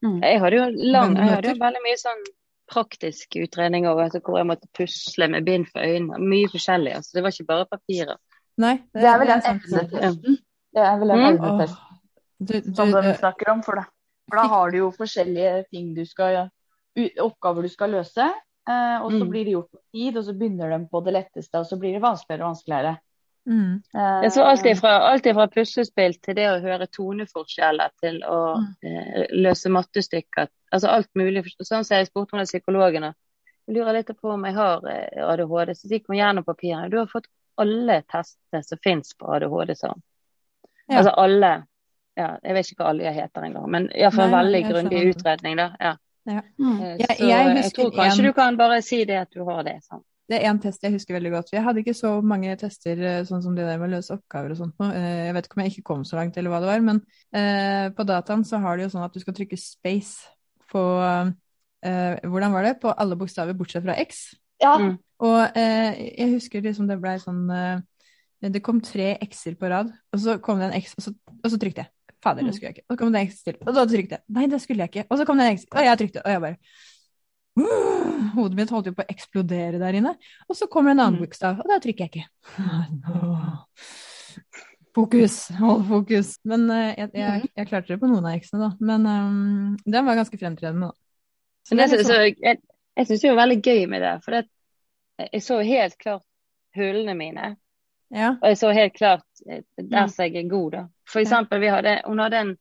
Mm. 0.00 0.20
Jeg 0.24 0.40
hadde 0.40 0.56
jo 0.56 0.68
lang, 0.94 1.16
jeg 1.18 1.34
hadde 1.34 1.52
jo 1.52 1.60
veldig 1.60 1.82
mye 1.84 1.98
sånn 2.00 2.22
praktisk 2.70 3.36
utredning 3.42 3.88
over 3.90 4.06
altså, 4.06 4.20
hvor 4.24 4.38
jeg 4.38 4.48
måtte 4.48 4.70
pusle 4.76 5.28
med 5.28 5.44
bind 5.44 5.66
for 5.72 5.84
øynene. 5.84 6.20
Mye 6.22 6.48
forskjellig. 6.52 6.94
altså 6.96 7.18
Det 7.18 7.24
var 7.24 7.34
ikke 7.34 7.48
bare 7.50 7.66
papirer. 7.68 8.20
Nei, 8.60 8.76
Det 8.94 9.08
er 9.08 9.18
vel 9.20 9.32
den 9.32 9.46
evnetesten. 9.52 10.38
Det 10.70 10.84
er 10.84 10.98
vel 11.00 11.08
den 11.12 11.24
Mm. 11.24 11.40
evnetesten 11.44 12.74
som 12.76 12.92
de 12.92 13.02
eh, 13.10 13.18
snakker 13.18 13.50
om. 13.52 13.62
For, 13.62 13.80
da, 13.80 13.84
for 14.30 14.40
da 14.40 14.46
har 14.54 14.70
du 14.70 14.78
jo 14.78 14.90
forskjellige 14.96 15.64
ting 15.70 15.94
du 15.96 16.04
skal 16.06 16.48
oppgaver 17.20 17.62
du 17.62 17.68
skal 17.72 17.90
løse. 17.90 18.28
Eh, 18.68 19.02
og 19.02 19.10
så 19.12 19.20
Mm. 19.24 19.30
blir 19.30 19.44
det 19.44 19.52
gjort 19.54 19.70
på 19.70 19.78
tid, 19.92 20.16
og 20.16 20.24
så 20.24 20.32
begynner 20.38 20.70
de 20.70 20.86
på 20.88 21.04
det 21.04 21.12
letteste, 21.14 21.54
og 21.58 21.66
så 21.66 21.78
blir 21.78 21.92
det 21.94 22.02
vanskeligere 22.02 22.42
og 22.44 22.50
vanskeligere. 22.54 22.98
mm, 23.46 23.82
Uh, 23.94 24.28
så 24.30 24.42
alltid 24.44 24.78
fra, 24.78 24.88
alt 25.10 25.24
ifra 25.26 25.46
puslespill 25.48 26.12
til 26.22 26.34
det 26.34 26.44
å 26.46 26.60
høre 26.60 26.86
toneforskjeller 26.86 27.90
til 28.02 28.20
å 28.22 28.56
Mm. 28.58 28.76
uh, 28.84 29.26
løse 29.32 29.68
mattestykker. 29.70 30.48
Altså 30.72 30.88
alt 30.88 31.08
mulig. 31.16 31.44
Sånn 31.62 31.84
som 31.84 31.96
jeg 31.96 32.06
spurte 32.06 32.34
om 32.34 32.44
psykologen. 32.44 33.04
og 33.04 33.14
lurer 33.68 33.92
litt 33.94 34.06
på 34.20 34.30
om 34.34 34.44
jeg 34.44 34.54
har 34.54 34.80
ADHD. 35.30 35.74
Så 35.74 35.88
gikk 35.88 36.06
hun 36.08 36.16
gjennom 36.16 36.44
papirene. 36.44 36.90
Du 36.90 36.98
har 36.98 37.06
fått 37.06 37.26
alle 37.56 38.02
testene 38.02 38.64
som 38.64 38.78
fins 38.82 39.14
på 39.14 39.26
ADHD, 39.34 39.74
sa 39.76 39.88
hun. 39.88 40.02
Ja. 40.88 40.98
Altså 40.98 41.14
alle. 41.16 41.64
Ja, 42.16 42.36
jeg 42.44 42.54
vet 42.54 42.66
ikke 42.66 42.84
hva 42.84 42.88
alle 42.90 43.12
heter 43.12 43.42
engang, 43.46 43.70
men 43.70 43.88
iallfall 43.94 44.24
en 44.24 44.30
veldig 44.44 44.62
grundig 44.68 45.14
utredning. 45.14 45.56
da. 45.56 45.70
Ja. 45.80 45.96
Ja. 46.30 46.42
Mm. 46.60 46.76
Eh, 46.80 46.96
Jeg- 47.00 47.16
Så 47.18 47.26
jeg 47.28 47.56
jeg, 47.56 47.72
tror 47.74 47.90
kanskje 47.96 48.18
en- 48.18 48.24
du 48.26 48.32
kan 48.32 48.56
bare 48.56 48.82
si 48.82 49.04
det 49.04 49.18
at 49.24 49.30
du 49.34 49.44
har 49.44 49.62
det. 49.66 49.80
sånn. 49.90 50.02
Det 50.30 50.38
er 50.44 50.50
en 50.50 50.60
test 50.62 50.82
jeg 50.82 50.92
husker 50.94 51.14
veldig 51.16 51.30
godt. 51.32 51.48
Jeg 51.52 51.62
hadde 51.64 51.80
ikke 51.82 51.94
så 51.98 52.22
mange 52.22 52.52
tester 52.56 52.92
eh, 53.02 53.22
sånn 53.26 53.42
som 53.42 53.54
det 53.56 53.64
der 53.66 53.78
med 53.78 53.90
å 53.90 53.96
løse 53.96 54.14
oppgaver 54.14 54.52
og 54.52 54.56
sånt. 54.60 54.74
nå. 54.78 54.92
Eh, 54.94 55.26
Jeg 55.26 55.34
vet 55.34 55.46
ikke 55.48 55.56
om 55.58 55.62
jeg 55.64 55.72
ikke 55.72 55.82
kom 55.90 56.04
så 56.04 56.16
langt 56.20 56.36
eller 56.38 56.50
hva 56.50 56.60
det 56.60 56.68
var, 56.70 56.80
men 56.80 57.00
eh, 57.34 57.90
på 57.90 58.06
dataen 58.06 58.44
så 58.46 58.60
har 58.62 58.76
de 58.76 58.84
jo 58.84 58.88
sånn 58.90 59.04
at 59.04 59.12
du 59.12 59.18
skal 59.20 59.34
trykke 59.34 59.58
space 59.58 60.28
på 60.70 60.84
eh, 61.82 62.20
Hvordan 62.28 62.52
var 62.52 62.62
det? 62.62 62.76
På 62.80 62.94
alle 62.96 63.16
bokstaver 63.16 63.54
bortsett 63.58 63.82
fra 63.82 63.96
X. 63.98 64.34
Ja. 64.62 64.76
Mm. 64.78 64.98
Og 65.20 65.56
eh, 65.56 66.14
jeg 66.18 66.32
husker 66.36 66.62
liksom 66.62 66.86
det 66.88 67.00
blei 67.00 67.16
sånn 67.18 67.50
eh, 67.50 67.80
Det 68.50 68.62
kom 68.62 68.80
tre 68.80 69.18
X-er 69.20 69.54
på 69.56 69.68
rad, 69.68 69.90
og 70.12 70.20
så 70.20 70.38
kom 70.40 70.58
det 70.60 70.70
en 70.70 70.78
X, 70.80 70.94
og 70.96 71.04
så, 71.04 71.14
og 71.44 71.50
så 71.50 71.58
trykte 71.60 71.82
jeg. 71.84 71.88
Fader, 72.22 72.42
det 72.44 72.54
skulle 72.54 72.68
jeg 72.70 72.76
ikke. 72.78 72.86
Og 72.88 72.94
så 72.94 72.98
kom 73.00 73.12
det 73.14 73.20
en 73.20 73.28
X 73.30 73.42
til, 73.46 73.56
og 73.66 73.74
da 73.74 73.84
trykte 73.88 74.16
jeg. 74.18 74.22
Nei, 74.36 74.46
det 74.52 74.60
skulle 74.60 74.84
jeg 74.84 74.90
ikke. 74.92 75.04
Og 75.10 75.18
så 75.20 75.24
kom 75.28 75.38
det 75.40 75.46
en 75.48 75.56
X, 75.58 75.64
og 75.72 75.84
jeg 75.86 75.98
trykte, 76.02 76.22
og 76.24 76.30
jeg 76.34 76.40
bare 76.46 76.56
Hodet 78.34 78.56
mitt 78.56 78.70
holdt 78.70 78.86
jo 78.86 78.92
på 78.94 79.02
å 79.02 79.08
eksplodere 79.10 79.78
der 79.80 79.96
inne. 79.98 80.12
Og 80.48 80.56
så 80.56 80.68
kommer 80.70 80.90
det 80.92 80.98
en 80.98 81.00
annen 81.06 81.18
Mm. 81.20 81.24
bokstav, 81.26 81.58
og 81.60 81.66
da 81.68 81.78
trykker 81.82 82.06
jeg 82.06 82.12
ikke. 82.12 82.26
Fokus, 84.94 85.48
hold 85.58 85.84
fokus. 85.88 86.34
Men 86.44 86.64
uh, 86.70 86.90
jeg, 86.98 87.10
jeg, 87.14 87.50
jeg 87.56 87.68
klarte 87.70 87.92
det 87.94 88.00
på 88.02 88.08
noen 88.10 88.26
av 88.26 88.36
X-ene, 88.40 88.68
da. 88.68 88.70
Men 88.80 89.06
um, 89.06 89.76
den 89.86 90.06
var 90.06 90.18
ganske 90.18 90.38
fremtredende, 90.40 90.90
da. 90.90 90.96
Så 91.66 91.76
Men 91.76 91.82
det, 91.90 91.98
litt 92.00 92.08
så, 92.08 92.20
jeg 92.26 92.58
jeg 93.00 93.06
syns 93.06 93.22
det 93.22 93.30
var 93.30 93.38
veldig 93.44 93.60
gøy 93.64 93.84
med 93.88 94.02
det. 94.02 94.14
For 94.24 94.34
det, 94.34 94.40
jeg 95.30 95.42
så 95.46 95.60
helt 95.64 95.94
klart 96.00 96.24
hullene 96.76 97.14
mine. 97.16 97.52
ja. 98.14 98.32
Og 98.42 98.48
jeg 98.50 98.58
så 98.60 98.72
helt 98.74 98.94
klart 98.98 99.26
eh, 99.46 99.62
der 99.78 100.06
Mm. 100.06 100.08
som 100.10 100.24
jeg 100.24 100.36
er 100.44 100.48
god, 100.50 100.70
da. 100.72 100.82
For 101.10 101.22
eksempel, 101.22 101.60
vi 101.62 101.70
hadde, 101.72 102.00
hun 102.06 102.22
hadde 102.22 102.42
en 102.44 102.58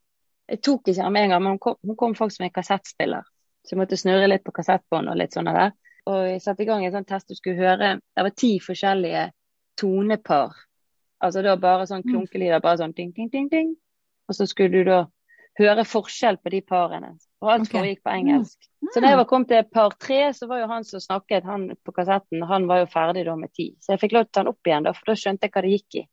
Jeg 0.50 0.64
tok 0.66 0.88
ikke 0.88 1.04
den 1.04 1.14
med 1.14 1.24
en 1.24 1.30
gang, 1.30 1.44
men 1.44 1.52
hun 1.54 1.60
kom, 1.62 1.76
hun 1.86 1.96
kom 1.96 2.16
faktisk 2.18 2.40
med 2.42 2.48
en 2.50 2.54
kassettspiller. 2.56 3.28
Så 3.62 3.76
jeg 3.76 3.78
måtte 3.78 3.98
snurre 4.02 4.26
litt 4.32 4.42
på 4.42 4.54
kassettbånd 4.56 5.12
og 5.12 5.20
litt 5.20 5.36
sånn 5.38 5.46
der. 5.46 5.76
Og 6.10 6.24
jeg 6.26 6.42
satte 6.42 6.64
i 6.64 6.66
gang 6.66 6.82
en 6.86 6.96
sånn 6.96 7.06
test 7.06 7.30
du 7.30 7.36
skulle 7.38 7.60
høre 7.60 8.00
Det 8.02 8.24
var 8.26 8.34
ti 8.34 8.56
forskjellige 8.64 9.28
tonepar. 9.78 10.56
Altså 11.22 11.44
da 11.46 11.56
bare 11.56 11.86
sånn 11.86 12.02
Mm. 12.02 12.10
klunkelyder, 12.10 12.62
bare 12.64 12.82
sånn 12.82 12.96
ding, 12.96 13.12
ding, 13.14 13.30
ding, 13.30 13.50
ding. 13.50 13.76
Og 14.28 14.36
så 14.36 14.48
skulle 14.48 14.72
du 14.72 14.84
da 14.84 15.06
høre 15.60 15.86
forskjell 15.86 16.38
på 16.38 16.50
de 16.50 16.62
parene. 16.62 17.18
Og 17.42 17.52
alt 17.52 17.68
okay. 17.68 17.80
foregikk 17.80 18.04
på 18.04 18.14
engelsk. 18.16 18.58
Så 18.94 19.02
når 19.02 19.10
jeg 19.10 19.20
var 19.20 19.26
kommet 19.26 19.48
til 19.52 19.64
par 19.64 19.96
tre, 20.00 20.20
så 20.34 20.48
var 20.48 20.62
jo 20.62 20.70
han 20.72 20.84
som 20.88 21.04
snakket 21.04 21.44
han 21.44 21.70
på 21.86 21.94
kassetten, 21.96 22.44
han 22.48 22.68
var 22.68 22.84
jo 22.84 22.86
ferdig 22.94 23.26
da 23.28 23.36
med 23.36 23.52
ti. 23.54 23.76
Så 23.80 23.94
jeg 23.94 24.00
fikk 24.00 24.16
lov 24.16 24.26
til 24.26 24.30
å 24.30 24.34
ta 24.34 24.44
den 24.44 24.54
opp 24.54 24.72
igjen, 24.72 24.88
da, 24.88 24.94
for 24.96 25.12
da 25.12 25.16
skjønte 25.20 25.48
jeg 25.48 25.56
hva 25.56 25.62
det 25.66 25.74
gikk 25.76 26.00
i. 26.00 26.06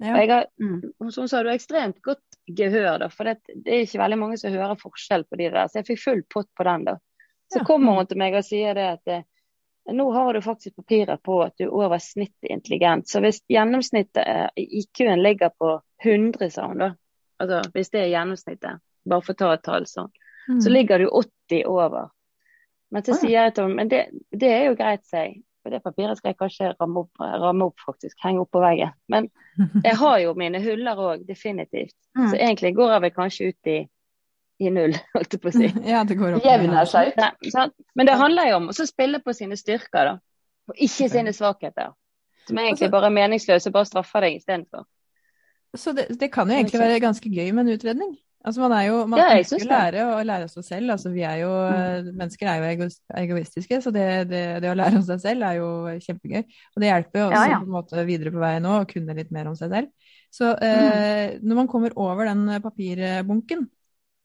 Ja. 0.00 0.12
Og 0.14 0.18
jeg 0.20 0.30
har, 0.30 0.46
Mm. 0.60 1.10
som 1.10 1.26
sa, 1.28 1.42
du 1.42 1.48
har 1.48 1.56
ekstremt 1.58 2.00
godt 2.02 2.20
gehør, 2.46 2.98
da, 3.00 3.08
for 3.08 3.24
det, 3.24 3.40
det 3.54 3.72
er 3.74 3.80
ikke 3.86 3.98
veldig 3.98 4.18
mange 4.18 4.36
som 4.38 4.52
hører 4.52 4.78
forskjell 4.78 5.24
på 5.26 5.36
de 5.40 5.48
der. 5.50 5.66
Så 5.68 5.80
jeg 5.80 5.86
fikk 5.88 6.02
full 6.04 6.22
pott 6.30 6.48
på 6.56 6.64
den, 6.64 6.84
da. 6.84 6.94
Så 7.52 7.58
Ja. 7.60 7.64
kommer 7.64 7.94
hun 7.96 8.06
til 8.06 8.18
meg 8.18 8.34
og 8.34 8.44
sier 8.44 8.74
det 8.74 8.86
at 8.92 9.08
eh, 9.08 9.22
nå 9.90 10.12
har 10.12 10.32
du 10.34 10.40
faktisk 10.40 10.76
papirer 10.76 11.16
på 11.24 11.42
at 11.46 11.56
du 11.58 11.64
er 11.64 11.72
over 11.72 11.98
snittet 11.98 12.50
intelligent. 12.50 13.08
Så 13.08 13.20
hvis 13.24 13.40
gjennomsnittet, 13.48 14.50
i 14.56 14.66
IQ-en 14.82 15.22
ligger 15.22 15.50
på 15.58 15.80
100, 16.04 16.50
sa 16.52 16.66
hun 16.68 16.78
da, 16.78 16.90
altså 17.40 17.62
hvis 17.72 17.90
det 17.90 18.00
er 18.04 18.12
gjennomsnittet, 18.12 18.80
bare 19.08 19.22
for 19.22 19.32
å 19.32 19.36
ta 19.38 19.52
et 19.54 19.62
tall 19.64 19.84
sånn, 19.86 20.10
Mm. 20.48 20.60
så 20.60 20.70
ligger 20.70 20.98
du 20.98 21.06
80 21.10 21.64
over. 21.66 22.10
Men 22.90 23.02
så 23.02 23.14
sier 23.14 23.30
jeg 23.44 23.54
til 23.54 23.64
henne, 23.64 23.76
men 23.76 23.88
det, 23.88 24.06
det 24.32 24.48
er 24.48 24.64
jo 24.70 24.74
greit, 24.76 25.04
sier 25.04 25.24
jeg. 25.26 25.42
For 25.68 25.76
det 25.76 25.84
papiret 25.84 26.16
skal 26.16 26.30
jeg 26.32 26.38
kanskje 26.40 26.68
ramme 26.80 27.02
opp, 27.04 27.20
ramme 27.20 27.66
opp 27.68 27.82
faktisk, 27.84 28.16
henge 28.24 28.40
opp 28.40 28.48
på 28.56 28.62
veggen. 28.62 28.94
Men 29.12 29.26
jeg 29.84 29.98
har 30.00 30.18
jo 30.22 30.30
mine 30.40 30.62
huller 30.64 31.02
òg, 31.04 31.26
definitivt. 31.28 31.92
Mm. 32.16 32.30
Så 32.30 32.38
egentlig 32.38 32.70
går 32.78 32.94
jeg 32.94 33.04
vel 33.04 33.12
kanskje 33.12 33.48
ut 33.50 33.70
i, 33.74 33.74
i 34.64 34.72
null, 34.72 34.96
holdt 35.16 35.36
jeg 35.36 35.42
på 35.42 35.52
å 35.52 35.56
si. 35.58 35.68
Ja, 35.92 36.00
det 36.08 36.16
går 36.16 36.38
opp. 36.38 36.46
Jevner 36.48 36.88
seg 36.88 37.10
ut. 37.12 37.20
Nei, 37.20 37.52
sant? 37.52 37.76
Men 37.92 38.08
det 38.08 38.16
handler 38.16 38.48
jo 38.48 38.60
om 38.62 38.70
å 38.72 38.76
spille 38.78 39.20
på 39.20 39.34
sine 39.36 39.60
styrker, 39.60 40.14
da. 40.14 40.14
Og 40.72 40.80
ikke 40.88 41.10
sine 41.12 41.36
svakheter. 41.36 41.92
Som 42.48 42.62
egentlig 42.62 42.88
Altså- 42.88 42.94
bare 42.96 43.12
er 43.12 43.16
meningsløse, 43.18 43.74
bare 43.74 43.90
straffer 43.90 44.24
deg 44.24 44.40
istedenfor. 44.40 44.88
Så 45.76 45.92
det, 45.92 46.08
det 46.16 46.30
kan 46.32 46.48
jo 46.48 46.56
egentlig 46.56 46.80
være 46.80 47.00
ganske 47.04 47.28
gøy 47.28 47.52
med 47.52 47.66
en 47.66 47.74
utredning. 47.76 48.16
Altså 48.48 48.62
man 48.64 48.72
er 48.72 48.84
jo, 48.86 48.98
man 49.10 49.20
Ja, 49.20 49.26
ønsker 49.36 49.60
å 49.60 49.68
lære 49.68 50.04
og 50.08 50.20
lære 50.28 50.48
seg 50.48 50.64
selv. 50.64 50.92
Altså 50.94 51.12
vi 51.12 51.24
er 51.28 51.40
jo, 51.42 51.50
mennesker 52.08 52.48
er 52.48 52.62
jo 52.62 52.88
egoistiske, 53.20 53.80
så 53.84 53.92
det, 53.92 54.04
det, 54.30 54.42
det 54.64 54.70
å 54.72 54.76
lære 54.78 55.00
om 55.00 55.04
seg 55.04 55.20
selv 55.20 55.44
er 55.48 55.58
jo 55.58 55.68
kjempegøy. 56.06 56.44
Og 56.72 56.82
det 56.82 56.90
hjelper 56.90 57.20
jo 57.20 57.26
også 57.28 57.42
Ja, 57.42 57.50
ja. 57.52 57.58
på 57.60 57.68
en 57.68 57.74
måte 57.76 58.04
videre 58.08 58.32
på 58.32 58.40
veien 58.42 58.68
òg, 58.70 58.78
å 58.86 58.88
kunne 58.92 59.16
litt 59.18 59.34
mer 59.36 59.50
om 59.50 59.58
seg 59.58 59.74
selv. 59.74 60.14
Så 60.32 60.52
eh, 60.64 61.36
når 61.40 61.60
man 61.62 61.68
kommer 61.68 61.96
over 62.00 62.28
den 62.28 62.46
papirbunken, 62.64 63.66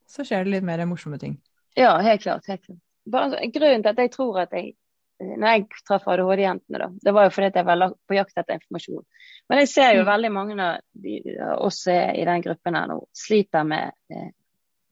så 0.09 0.25
skjer 0.27 0.45
det 0.45 0.57
litt 0.57 0.67
mer 0.67 0.83
morsomme 0.87 1.19
ting. 1.19 1.37
Ja, 1.79 1.97
helt 2.05 2.23
klart. 2.23 2.47
Helt 2.47 2.63
klart. 2.63 2.79
Bare, 3.09 3.29
altså, 3.31 3.51
grunnen 3.55 3.83
til 3.83 3.91
at 3.91 4.01
jeg 4.03 4.11
tror 4.13 4.39
at 4.45 4.55
jeg 4.55 4.73
når 5.19 5.47
jeg 5.47 5.65
traff 5.87 6.07
ADHD-jentene, 6.07 6.79
da, 6.79 6.87
det 7.05 7.13
var 7.13 7.27
jo 7.27 7.33
fordi 7.35 7.51
jeg 7.55 7.65
var 7.65 7.93
på 8.07 8.15
jakt 8.17 8.37
etter 8.37 8.57
informasjon. 8.57 9.03
Men 9.49 9.59
jeg 9.61 9.69
ser 9.71 9.95
jo 9.97 10.03
Mm. 10.03 10.07
veldig 10.07 10.31
mange 10.31 10.57
av 10.63 10.79
de, 10.93 11.17
oss 11.57 11.87
i 11.87 12.25
den 12.25 12.41
gruppen 12.41 12.75
her 12.75 12.87
nå 12.87 12.97
sliter 13.13 13.63
med 13.63 13.91
eh, 14.09 14.31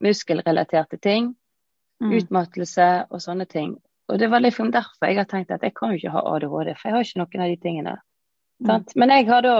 muskelrelaterte 0.04 0.98
ting. 1.02 1.34
Mm. 2.02 2.14
Utmattelse 2.18 2.90
og 3.10 3.22
sånne 3.22 3.46
ting. 3.46 3.76
Og 4.10 4.20
det 4.20 4.30
var 4.32 4.42
liksom 4.42 4.72
derfor 4.72 5.08
jeg 5.08 5.18
har 5.18 5.28
tenkt 5.30 5.52
at 5.52 5.62
jeg 5.62 5.74
kan 5.78 5.92
jo 5.92 6.00
ikke 6.00 6.14
ha 6.16 6.24
ADHD, 6.36 6.74
for 6.76 6.90
jeg 6.90 6.96
har 6.96 7.06
ikke 7.06 7.20
noen 7.22 7.44
av 7.46 7.52
de 7.52 7.60
tingene. 7.62 7.94
Mm. 8.62 8.68
Sant? 8.68 8.96
Men 8.96 9.10
jeg 9.10 9.28
har 9.28 9.42
da 9.46 9.58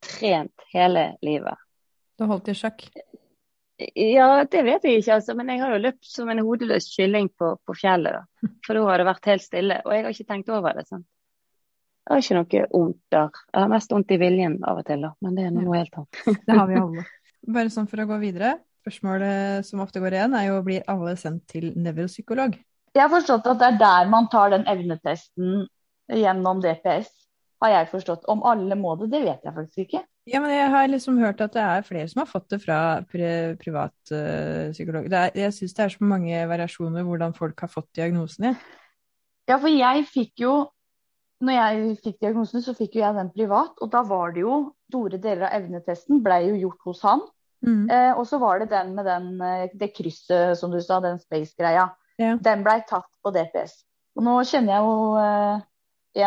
trent 0.00 0.64
hele 0.72 1.04
livet. 1.22 1.60
Du 2.18 2.24
holdt 2.28 2.48
i 2.48 2.54
sjakk. 2.56 2.86
Ja, 3.96 4.44
det 4.44 4.60
vet 4.66 4.84
jeg 4.84 5.00
ikke, 5.00 5.14
altså. 5.16 5.34
Men 5.38 5.52
jeg 5.52 5.62
har 5.62 5.72
jo 5.74 5.84
løpt 5.84 6.08
som 6.08 6.28
en 6.32 6.42
hodeløs 6.44 6.90
kylling 6.94 7.30
på, 7.38 7.54
på 7.66 7.76
fjellet, 7.78 8.18
da. 8.18 8.50
For 8.66 8.76
da 8.76 8.84
har 8.88 9.00
det 9.00 9.08
vært 9.08 9.30
helt 9.30 9.44
stille. 9.44 9.80
Og 9.86 9.94
jeg 9.94 10.04
har 10.04 10.16
ikke 10.16 10.28
tenkt 10.32 10.52
over 10.52 10.76
det. 10.76 10.86
sant? 10.90 11.06
Jeg 12.10 12.12
har 12.16 12.24
ikke 12.24 12.36
noe 12.40 12.66
vondt 12.74 13.00
der. 13.14 13.40
Jeg 13.52 13.62
har 13.62 13.70
mest 13.70 13.92
vondt 13.94 14.12
i 14.12 14.18
viljen 14.20 14.58
av 14.66 14.80
og 14.82 14.88
til, 14.88 15.06
da. 15.06 15.12
Men 15.24 15.38
det 15.38 15.46
er 15.46 15.54
noe 15.54 15.78
helt 15.78 16.00
annet. 16.00 16.20
Det 16.48 16.58
har 16.58 16.68
vi 16.68 16.80
alle. 16.80 17.06
Bare 17.56 17.72
sånn 17.72 17.88
for 17.88 18.02
å 18.02 18.08
gå 18.10 18.20
videre. 18.20 18.56
Spørsmålet 18.80 19.68
som 19.68 19.82
ofte 19.84 20.00
går 20.02 20.16
igjen, 20.16 20.34
er 20.36 20.48
jo 20.48 20.60
blir 20.64 20.84
alle 20.90 21.14
sendt 21.20 21.46
til 21.52 21.70
nevropsykolog? 21.76 22.56
Jeg 22.96 23.02
har 23.04 23.12
forstått 23.12 23.46
at 23.52 23.60
det 23.60 23.68
er 23.68 23.80
der 23.80 24.08
man 24.10 24.26
tar 24.32 24.50
den 24.54 24.66
evnetesten 24.68 25.66
gjennom 26.10 26.62
DPS. 26.64 27.10
Har 27.60 27.74
jeg 27.76 27.90
forstått. 27.92 28.24
Om 28.32 28.42
alle 28.48 28.76
må 28.80 28.96
det, 28.98 29.10
det 29.12 29.20
vet 29.26 29.44
jeg 29.46 29.56
faktisk 29.56 29.84
ikke. 29.84 30.02
Ja, 30.28 30.40
men 30.42 30.52
jeg 30.52 30.68
har 30.70 30.90
liksom 30.90 31.16
hørt 31.18 31.40
at 31.40 31.54
det 31.56 31.62
er 31.64 31.86
flere 31.86 32.08
som 32.10 32.20
har 32.20 32.28
fått 32.28 32.50
det 32.52 32.60
fra 32.64 32.80
pri 33.08 33.56
privat 33.60 33.94
Uh, 34.10 34.72
psykolog. 34.74 35.06
Er, 35.06 35.30
jeg 35.38 35.54
syns 35.54 35.76
det 35.76 35.84
er 35.84 35.92
så 35.94 36.04
mange 36.04 36.38
variasjoner 36.50 37.04
hvordan 37.06 37.34
folk 37.36 37.60
har 37.62 37.70
fått 37.70 37.86
diagnosene. 37.94 38.56
Ja, 39.46 39.56
for 39.56 39.70
jeg 39.70 40.06
fikk 40.10 40.42
jo 40.42 40.54
Når 41.40 41.54
jeg 41.54 41.92
fikk 42.04 42.16
diagnosen, 42.20 42.60
så 42.60 42.74
fikk 42.76 42.98
jo 42.98 43.00
jeg 43.00 43.16
den 43.16 43.30
privat. 43.32 43.78
Og 43.80 43.88
da 43.88 44.02
var 44.04 44.34
det 44.34 44.42
jo 44.42 44.74
store 44.90 45.16
deler 45.16 45.46
av 45.46 45.54
evnetesten 45.56 46.18
ble 46.20 46.36
jo 46.50 46.58
gjort 46.66 46.90
hos 46.90 47.00
han. 47.06 47.22
Mm. 47.64 47.86
Eh, 47.88 48.10
og 48.12 48.26
så 48.28 48.36
var 48.42 48.60
det 48.60 48.66
den 48.68 48.92
med 48.94 49.08
den, 49.08 49.30
eh, 49.40 49.70
det 49.72 49.94
krysset, 49.96 50.58
som 50.58 50.68
du 50.70 50.80
sa, 50.84 51.00
den 51.00 51.16
space-greia. 51.22 51.86
Ja. 52.20 52.34
Den 52.36 52.64
blei 52.66 52.82
tatt 52.88 53.08
på 53.24 53.32
DPS. 53.32 53.78
Og 54.18 54.26
nå 54.26 54.36
kjenner 54.50 54.74
jeg 54.74 54.84
jo 54.84 55.16
eh, 55.22 55.64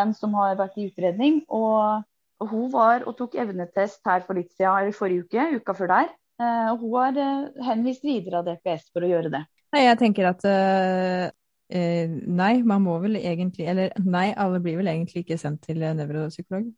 en 0.00 0.14
som 0.18 0.34
har 0.40 0.58
vært 0.58 0.78
i 0.78 0.88
utredning, 0.88 1.44
og, 1.46 2.02
og 2.44 2.52
hun 2.52 2.68
var 2.72 3.06
og 3.08 3.16
tok 3.18 3.38
evnetest 3.40 4.04
her 4.06 4.22
for 4.26 4.38
litt 4.38 4.52
siden, 4.52 4.76
eller 4.76 4.96
forrige 4.96 5.24
uke, 5.24 5.48
uka 5.60 5.76
før 5.78 5.92
der. 5.94 6.12
Eh, 6.42 6.68
og 6.72 6.84
hun 6.84 6.94
har 6.98 7.18
eh, 7.24 7.64
henvist 7.70 8.04
videre 8.04 8.42
av 8.42 8.48
DPS 8.48 8.90
for 8.92 9.06
å 9.06 9.10
gjøre 9.10 9.32
det. 9.32 9.42
Nei, 9.74 9.84
jeg 9.86 9.98
tenker 10.02 10.28
at 10.30 10.46
eh, 10.46 11.26
nei, 11.72 12.52
man 12.62 12.84
må 12.84 12.98
vel 13.02 13.16
egentlig 13.18 13.64
Eller 13.66 13.94
nei, 14.04 14.28
alle 14.38 14.60
blir 14.62 14.76
vel 14.78 14.90
egentlig 14.92 15.24
ikke 15.24 15.38
sendt 15.40 15.64
til 15.66 15.82
nevropsykolog. 15.82 16.68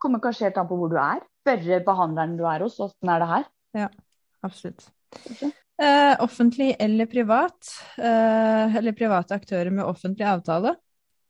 Kommer 0.00 0.22
kanskje 0.24 0.48
helt 0.48 0.60
an 0.60 0.68
på 0.70 0.78
hvor 0.78 0.92
du 0.92 0.96
er. 1.00 1.20
Spørre 1.44 1.82
behandleren 1.84 2.38
du 2.38 2.44
er 2.48 2.64
hos, 2.64 2.78
åssen 2.80 3.12
er 3.12 3.22
det 3.22 3.30
her? 3.32 3.46
Ja, 3.76 3.88
Absolutt. 4.46 4.88
Eh, 5.82 6.22
offentlig 6.24 6.76
eller 6.78 7.06
privat, 7.06 7.68
uh, 7.98 8.76
eller 8.76 8.94
private 8.96 9.36
aktører 9.36 9.70
med 9.70 9.84
offentlig 9.84 10.26
avtale. 10.28 10.74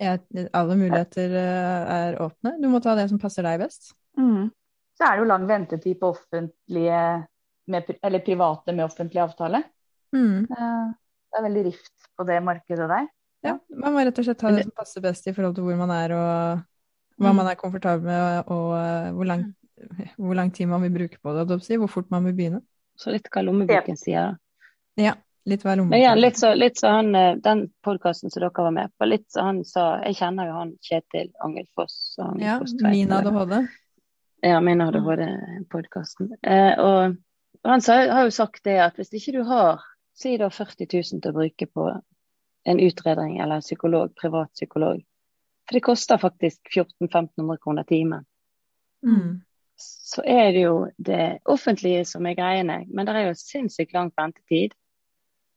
Alle 0.01 0.77
muligheter 0.77 1.33
eh, 1.41 1.95
er 1.97 2.19
åpne. 2.21 2.57
Du 2.61 2.69
må 2.69 2.81
ta 2.85 2.95
det 2.99 3.09
som 3.09 3.19
passer 3.23 3.47
deg 3.47 3.63
best. 3.65 3.95
Så 4.17 5.05
er 5.05 5.17
det 5.17 5.23
jo 5.25 5.29
lang 5.29 5.47
ventetid 5.49 5.99
på 6.01 6.11
offentlige 6.15 7.01
med, 7.69 7.91
eller 8.03 8.23
private 8.25 8.73
med 8.73 8.85
offentlig 8.87 9.21
avtale. 9.25 9.63
Mm. 10.15 10.47
Eh, 10.51 10.87
Det 11.33 11.41
er 11.41 11.45
veldig 11.49 11.65
rift 11.67 12.07
på 12.17 12.25
det 12.25 12.39
markedet 12.45 12.89
der. 12.89 13.09
Ja, 13.45 13.59
man 13.77 13.93
må 13.93 14.05
rett 14.07 14.19
og 14.19 14.25
slett 14.25 14.39
ta 14.41 14.51
det 14.55 14.63
som 14.65 14.73
passer 14.79 15.03
best 15.05 15.27
i 15.29 15.35
forhold 15.37 15.55
til 15.59 15.67
hvor 15.67 15.77
man 15.77 15.91
er 15.93 16.15
og 16.17 16.63
hva 17.21 17.31
Mm. 17.33 17.37
man 17.37 17.47
er 17.51 17.55
komfortabel 17.57 18.05
med 18.07 18.49
og 18.53 18.71
eh, 18.77 19.11
hvor 19.13 19.25
lang, 19.27 19.45
hvor 20.17 20.35
lang 20.35 20.51
tid 20.53 20.67
man 20.69 20.83
vil 20.83 20.93
bruke 20.93 21.19
på 21.23 21.33
det, 21.37 21.79
hvor 21.79 21.89
fort 21.89 22.11
man 22.11 22.25
vil 22.25 22.35
begynne. 22.37 22.63
Så 22.97 23.13
litt 23.13 23.29
hva 23.33 23.43
lommeboken 23.45 23.97
sier. 23.97 24.33
da. 24.97 25.03
Ja, 25.03 25.15
litt 25.47 25.65
vel 25.65 25.83
om. 25.83 25.91
Men 25.93 26.01
igjen, 26.03 26.21
litt 26.21 26.39
så, 26.41 26.53
litt 26.59 26.81
så 26.81 26.95
han, 26.99 27.15
eh, 27.15 27.35
den 27.43 27.67
podkasten 27.87 28.33
som 28.33 28.43
dere 28.43 28.65
var 28.69 28.75
med 28.75 28.95
på, 28.99 29.09
litt 29.09 29.27
så 29.33 29.49
han 29.49 29.65
sa 29.65 29.89
Jeg 30.05 30.19
kjenner 30.21 30.51
jo 30.51 30.57
han 30.61 30.73
Kjetil 30.83 31.31
Angelfoss. 31.45 31.99
og 32.19 32.41
Ja, 32.41 32.57
Angelfoss 32.57 32.77
Tveit, 32.81 32.97
min 32.97 33.15
ADHD. 33.15 33.55
Ja, 34.47 34.59
min 34.61 34.83
ADHD-podkasten. 34.85 36.35
Eh, 36.43 36.75
og 36.83 37.17
og 37.67 37.71
han 37.71 37.83
sa, 37.83 37.97
har 38.13 38.29
jo 38.29 38.31
sagt 38.31 38.63
det 38.63 38.77
at 38.79 38.95
hvis 38.95 39.11
ikke 39.19 39.41
du 39.41 39.45
har 39.49 39.83
si 40.15 40.37
da 40.39 40.47
40 40.55 40.87
000 40.87 41.23
til 41.23 41.33
å 41.33 41.35
bruke 41.35 41.67
på 41.67 41.87
en 42.67 42.81
utredning 42.83 43.41
eller 43.43 43.59
en 43.59 43.65
psykolog, 43.65 44.13
privat 44.15 44.53
psykolog. 44.55 45.01
For 45.67 45.75
det 45.75 45.83
koster 45.83 46.23
faktisk 46.23 46.71
1400-1500 46.71 47.59
kroner 47.65 47.89
timen. 47.91 48.23
Mm. 49.03 49.43
Så 49.83 50.23
er 50.23 50.53
det 50.55 50.63
jo 50.63 50.77
det 50.97 51.41
offentlige 51.45 52.05
som 52.07 52.27
er 52.31 52.39
greiene, 52.39 52.79
men 52.87 53.09
det 53.09 53.17
er 53.17 53.29
jo 53.33 53.41
sinnssykt 53.41 53.97
lang 53.99 54.13
ventetid. 54.15 54.79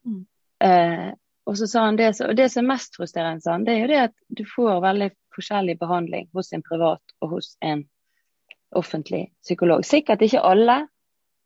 Mm. 0.10 0.26
Eh, 0.66 1.10
og 1.50 1.58
så 1.58 1.68
sa 1.68 1.86
han 1.88 1.98
det, 1.98 2.12
og 2.22 2.36
det 2.38 2.50
som 2.54 2.66
er 2.66 2.74
mest 2.76 2.98
frustrerende, 3.00 3.42
sa 3.42 3.56
han, 3.56 3.64
det 3.66 3.74
er 3.74 3.80
jo 3.82 3.90
det 3.90 4.02
at 4.10 4.16
du 4.38 4.44
får 4.46 4.84
veldig 4.84 5.10
forskjellig 5.36 5.80
behandling 5.80 6.28
hos 6.38 6.54
en 6.54 6.64
privat 6.66 7.16
og 7.24 7.36
hos 7.38 7.56
en 7.66 7.88
offentlig 8.76 9.32
psykolog. 9.42 9.86
Sikkert 9.86 10.22
ikke 10.22 10.44
alle, 10.46 10.84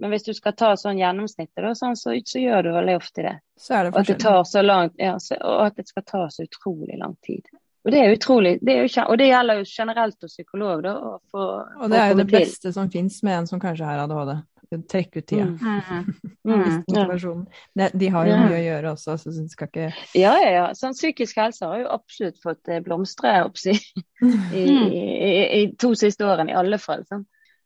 men 0.04 0.12
hvis 0.12 0.26
du 0.26 0.34
skal 0.36 0.56
ta 0.60 0.74
sånn 0.80 1.00
gjennomsnittet, 1.00 1.62
da, 1.64 1.72
sånn, 1.78 1.96
så, 1.96 2.16
så 2.28 2.42
gjør 2.42 2.66
du 2.66 2.72
veldig 2.76 2.96
ofte 3.00 3.24
det. 3.24 3.36
Så 3.56 3.80
det 3.80 3.94
Og 3.94 4.00
at 4.02 4.10
det 4.12 4.20
tar 4.20 4.44
så 4.50 4.64
langt, 4.66 4.98
ja, 5.00 5.14
så, 5.24 5.38
og 5.40 5.68
at 5.70 5.78
det 5.80 5.88
skal 5.88 6.04
ta 6.10 6.24
så 6.34 6.44
utrolig 6.44 6.98
lang 7.00 7.16
tid. 7.24 7.48
Og 7.84 7.92
det 7.92 8.00
er 8.00 8.16
utrolig, 8.16 8.58
det 8.64 8.76
er 8.76 8.86
jo, 8.86 9.06
og 9.08 9.18
det 9.20 9.28
gjelder 9.28 9.60
jo 9.60 9.68
generelt 9.68 10.26
hos 10.28 10.36
psykolog, 10.36 10.84
da. 10.84 10.96
for, 11.32 11.64
Og 11.80 11.92
det 11.92 12.00
er 12.00 12.12
jo 12.12 12.18
det 12.18 12.26
det 12.26 12.32
til. 12.32 12.40
beste 12.40 12.74
som 12.76 12.92
fins 12.92 13.24
med 13.24 13.38
en 13.38 13.48
som 13.48 13.64
kanskje 13.64 13.88
har 13.88 14.04
ADHD. 14.04 14.36
Trekke 14.82 15.22
ut 15.22 15.28
tida. 15.28 15.46
Mm. 15.46 15.58
Mm. 15.62 16.14
Mm, 16.44 16.84
motivasjonen. 16.90 17.46
Det- 17.76 17.92
De 18.00 18.08
har 18.12 18.26
jo 18.28 18.36
mye 18.36 18.58
å 18.58 18.64
gjøre 18.66 18.90
også, 18.92 19.14
så 19.22 19.32
det 19.32 19.46
skal 19.52 19.68
ikke 19.70 19.86
ja, 20.20 20.34
ja, 20.42 20.50
ja. 20.52 20.66
Sånn 20.76 20.92
psykisk 20.94 21.38
helse 21.40 21.66
har 21.66 21.80
jo 21.80 21.88
absolutt 21.94 22.42
fått 22.44 22.68
eh, 22.68 22.82
blomstre 22.84 23.32
opp 23.46 23.58
si, 23.58 23.72
i, 24.22 24.66
Mm. 24.66 24.92
i, 24.92 25.04
i, 25.30 25.62
i 25.62 25.76
to 25.80 25.94
siste 25.96 26.26
årene, 26.28 26.52
i 26.52 26.58
alle 26.60 26.78
fall. 26.78 27.06
Sånn. 27.08 27.24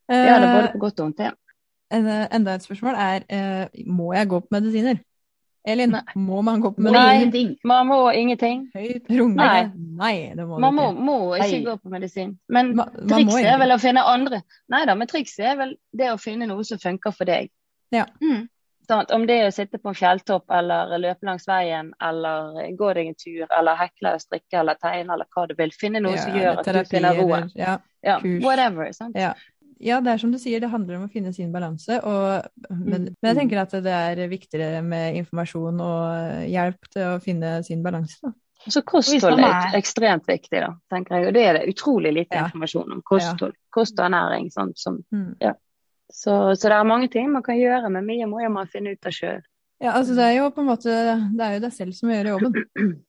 Ja, 0.07 0.37
det 0.39 0.47
er 0.47 0.53
både 0.53 0.67
Eh, 0.67 0.71
på 0.75 0.79
godt 0.85 0.99
og 0.99 1.05
vondt. 1.07 1.19
Ja. 1.25 1.31
Enda 1.89 2.53
et 2.53 2.63
spørsmål 2.67 2.95
er 2.99 3.23
eh, 3.29 3.83
må 3.87 4.11
jeg 4.13 4.27
gå 4.29 4.39
på 4.43 4.51
medisiner? 4.51 4.99
Elin, 5.67 5.91
Nei. 5.97 6.01
må 6.15 6.41
man 6.47 6.61
gå 6.63 6.71
på 6.75 6.81
medisin? 6.85 7.31
Nei. 7.33 7.57
Man 7.67 7.87
må 7.89 7.97
ingenting. 8.15 8.65
Høyt 8.75 9.09
rungende? 9.11 9.35
Nei. 9.35 9.71
Nei, 9.99 10.33
det 10.37 10.45
må 10.47 10.59
Man 10.63 10.75
må, 10.77 10.85
må 10.95 11.15
ikke 11.35 11.47
Nei. 11.57 11.63
gå 11.65 11.77
på 11.83 11.91
medisin. 11.91 12.35
Men 12.47 12.73
Ma- 12.79 12.85
trikset 12.87 13.49
er 13.53 13.57
vel 13.59 13.73
å 13.75 13.79
finne 13.81 14.03
andre 14.07 14.39
Nei 14.71 14.83
da, 14.87 14.95
men 14.95 15.07
trikset 15.11 15.45
er 15.53 15.57
vel 15.59 15.73
det 15.97 16.11
å 16.13 16.19
finne 16.21 16.47
noe 16.47 16.63
som 16.67 16.79
funker 16.79 17.11
for 17.15 17.25
deg. 17.27 17.49
Mm. 17.93 18.47
Sånn, 18.87 19.03
Om 19.11 19.25
det 19.27 19.35
er 19.41 19.49
å 19.49 19.51
sitte 19.51 19.81
på 19.83 19.89
en 19.91 19.97
fjelltopp, 19.99 20.45
eller 20.49 20.93
løpe 21.03 21.27
langs 21.27 21.43
veien, 21.49 21.89
eller 22.01 22.69
gå 22.79 22.93
deg 22.95 23.09
en 23.11 23.17
tur, 23.19 23.45
eller 23.57 23.75
hekle, 23.75 24.13
strikke 24.23 24.61
eller 24.61 24.75
tegne, 24.79 25.11
eller 25.17 25.27
hva 25.35 25.43
du 25.49 25.55
vil. 25.59 25.71
Finne 25.75 25.99
noe 25.99 26.15
som 26.17 26.31
gjør 26.31 26.61
at 26.61 26.69
du 26.71 26.83
finner 26.87 27.19
roen. 27.19 27.51
Ja, 27.59 27.77
Ja, 28.03 28.19
whatever. 28.45 28.87
Sant? 28.95 29.17
Ja. 29.19 29.33
Ja, 29.79 29.99
det 30.01 30.11
er 30.13 30.17
som 30.17 30.31
du 30.31 30.37
sier, 30.41 30.59
det 30.59 30.69
handler 30.71 30.97
om 30.97 31.05
å 31.07 31.11
finne 31.11 31.33
sin 31.35 31.51
balanse. 31.53 31.99
Og, 32.03 32.45
men, 32.69 33.07
Mm. 33.07 33.15
men 33.21 33.29
jeg 33.29 33.37
tenker 33.37 33.61
at 33.61 33.71
det 33.83 33.93
er 33.93 34.27
viktigere 34.27 34.81
med 34.83 35.15
informasjon 35.21 35.79
og 35.81 36.47
hjelp 36.49 36.89
til 36.93 37.03
å 37.03 37.21
finne 37.21 37.63
sin 37.63 37.83
balanse. 37.83 38.17
Da. 38.23 38.31
Så 38.67 38.81
kosthold 38.83 39.39
er 39.39 39.77
ekstremt 39.77 40.25
viktig, 40.27 40.59
da, 40.59 40.73
tenker 40.91 41.15
jeg. 41.19 41.27
Og 41.27 41.33
det 41.37 41.43
er 41.45 41.53
det 41.59 41.75
utrolig 41.75 42.13
lite 42.13 42.35
Ja. 42.35 42.45
informasjon 42.47 42.91
om. 42.97 43.01
Kosthold, 43.05 43.53
kost 43.71 43.99
og 43.99 44.05
ernæring. 44.09 44.49
Sånn, 44.51 44.73
som, 44.75 45.03
Mm. 45.13 45.35
så, 46.11 46.55
så 46.57 46.61
det 46.69 46.71
er 46.73 46.83
mange 46.83 47.09
ting 47.11 47.31
man 47.31 47.43
kan 47.43 47.55
gjøre, 47.55 47.89
men 47.91 48.05
mye 48.05 48.25
må 48.27 48.41
jo 48.43 48.49
man 48.49 48.67
finne 48.67 48.91
ut 48.91 49.05
av 49.05 49.11
sjøl. 49.11 49.41
Ja, 49.79 49.91
altså 49.93 50.15
det 50.15 50.23
er 50.25 50.37
jo 50.39 50.49
på 50.49 50.61
en 50.61 50.67
måte 50.71 50.89
Det 51.37 51.39
er 51.45 51.53
jo 51.53 51.59
deg 51.59 51.71
selv 51.71 51.93
som 51.93 52.09
gjør 52.09 52.39
jobben. 52.39 52.53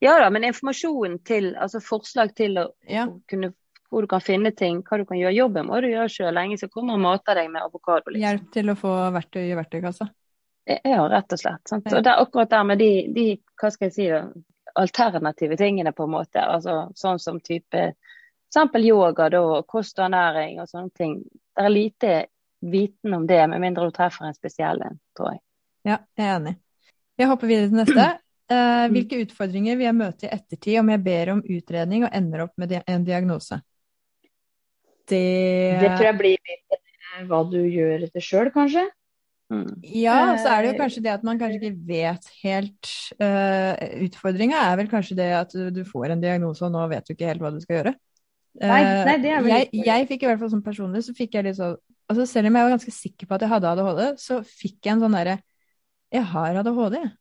Ja 0.00 0.12
da, 0.22 0.28
men 0.30 0.44
informasjon 0.46 1.16
til, 1.26 1.48
altså 1.58 1.80
forslag 1.82 2.32
til 2.36 2.54
å 2.62 2.68
Ja. 2.88 3.08
kunne 3.28 3.52
hvor 3.94 4.04
du 4.04 4.10
kan 4.10 4.22
finne 4.24 4.50
ting, 4.56 4.82
hva 4.82 4.98
du 4.98 5.06
kan 5.06 5.18
gjøre. 5.18 5.36
Jobben 5.36 5.68
må 5.68 5.78
du 5.80 5.88
gjøre 5.92 6.10
sjøl. 6.10 6.32
Lenge 6.34 6.58
så 6.58 6.68
kommer 6.72 6.98
og 6.98 7.04
mater 7.04 7.38
deg 7.38 7.52
med 7.52 7.62
avokado. 7.62 8.10
Liksom. 8.10 8.24
Hjelp 8.24 8.48
til 8.56 8.72
å 8.72 8.76
få 8.78 8.94
verktøy 9.14 9.42
i 9.44 9.54
verktøykassa. 9.58 10.08
Ja, 10.64 11.04
rett 11.12 11.32
og 11.36 11.40
slett. 11.40 11.62
Sant? 11.68 11.86
Og 11.92 12.00
er 12.00 12.20
akkurat 12.22 12.50
der 12.50 12.66
med 12.66 12.80
de, 12.80 12.90
de 13.14 13.26
hva 13.60 13.70
skal 13.70 13.90
jeg 13.90 13.94
si 13.94 14.08
da, 14.10 14.24
alternative 14.80 15.58
tingene, 15.60 15.92
på 15.94 16.08
en 16.08 16.14
måte. 16.16 16.42
Altså 16.42 16.88
sånn 16.98 17.20
som 17.22 17.40
type 17.44 17.84
eksempel 18.48 18.86
yoga 18.88 19.28
da, 19.30 19.44
kost 19.68 19.98
og 20.00 20.08
ernæring 20.08 20.60
og 20.62 20.70
sånne 20.70 20.94
ting. 20.96 21.18
Det 21.54 21.66
er 21.66 21.74
lite 21.74 22.12
viten 22.64 23.14
om 23.14 23.26
det, 23.28 23.42
med 23.52 23.60
mindre 23.60 23.88
du 23.88 23.94
treffer 23.94 24.26
en 24.26 24.36
spesiell 24.36 24.82
en, 24.82 24.98
tror 25.16 25.34
jeg. 25.34 25.42
Ja, 25.84 25.98
jeg 26.16 26.26
er 26.26 26.36
enig. 26.38 26.54
Jeg 27.20 27.30
hopper 27.30 27.50
videre 27.50 27.70
til 27.72 27.82
neste. 27.84 28.10
Eh, 28.44 28.86
hvilke 28.92 29.16
utfordringer 29.22 29.78
vil 29.80 29.86
jeg 29.86 29.96
møte 29.96 30.26
i 30.26 30.28
ettertid 30.34 30.74
om 30.76 30.90
jeg 30.92 31.00
ber 31.00 31.30
om 31.32 31.38
utredning 31.40 32.02
og 32.04 32.10
ender 32.12 32.42
opp 32.44 32.52
med 32.60 32.74
en 32.76 33.06
diagnose? 33.06 33.56
Det 35.10 35.80
Det 35.80 35.90
tror 35.94 36.08
jeg 36.08 36.18
blir 36.20 36.50
litt 36.50 36.76
eh, 36.76 37.24
hva 37.28 37.42
du 37.48 37.60
gjør 37.62 38.06
etter 38.06 38.24
sjøl, 38.24 38.50
kanskje. 38.54 38.86
Mm. 39.52 39.68
Ja, 39.84 40.34
så 40.40 40.48
er 40.54 40.62
det 40.62 40.70
jo 40.70 40.74
Eh, 40.74 40.80
kanskje 40.80 41.02
det 41.04 41.12
at 41.12 41.24
man 41.26 41.38
kanskje 41.38 41.60
ikke 41.60 41.86
vet 41.86 42.28
helt 42.40 42.88
uh, 43.20 43.76
Utfordringa 44.06 44.56
er 44.70 44.78
vel 44.80 44.88
kanskje 44.88 45.18
det 45.18 45.28
at 45.36 45.52
du, 45.52 45.82
får 45.84 46.14
en 46.14 46.22
diagnose, 46.22 46.64
og 46.64 46.72
nå 46.72 46.86
vet 46.88 47.04
du 47.04 47.12
ikke 47.12 47.28
helt 47.28 47.44
hva 47.44 47.52
du 47.52 47.60
skal 47.60 47.80
gjøre. 47.80 47.94
Nei, 48.62 48.80
Eh, 48.80 49.02
nei, 49.04 49.16
det 49.18 49.32
er 49.34 49.42
vel 49.42 49.50
jeg, 49.50 49.68
jeg 49.84 50.06
fikk 50.08 50.24
i 50.24 50.30
hvert 50.30 50.40
fall 50.40 50.52
sånn 50.52 50.64
personlig, 50.64 51.02
så 51.02 51.14
fikk 51.16 51.34
jeg 51.34 51.48
litt 51.48 51.58
sånn 51.58 51.74
altså 52.04 52.26
Selv 52.28 52.50
om 52.50 52.56
jeg 52.56 52.66
var 52.66 52.74
ganske 52.74 52.92
sikker 52.94 53.26
på 53.26 53.34
at 53.34 53.44
jeg 53.44 53.50
hadde 53.50 53.68
ADHD, 53.72 54.02
så 54.20 54.40
fikk 54.44 54.78
jeg 54.84 54.92
en 54.94 55.04
sånn 55.06 55.16
derre 55.16 55.38
Jeg 56.12 56.24
har 56.30 56.58
ADHD. 56.60 56.98
jeg. 57.00 57.12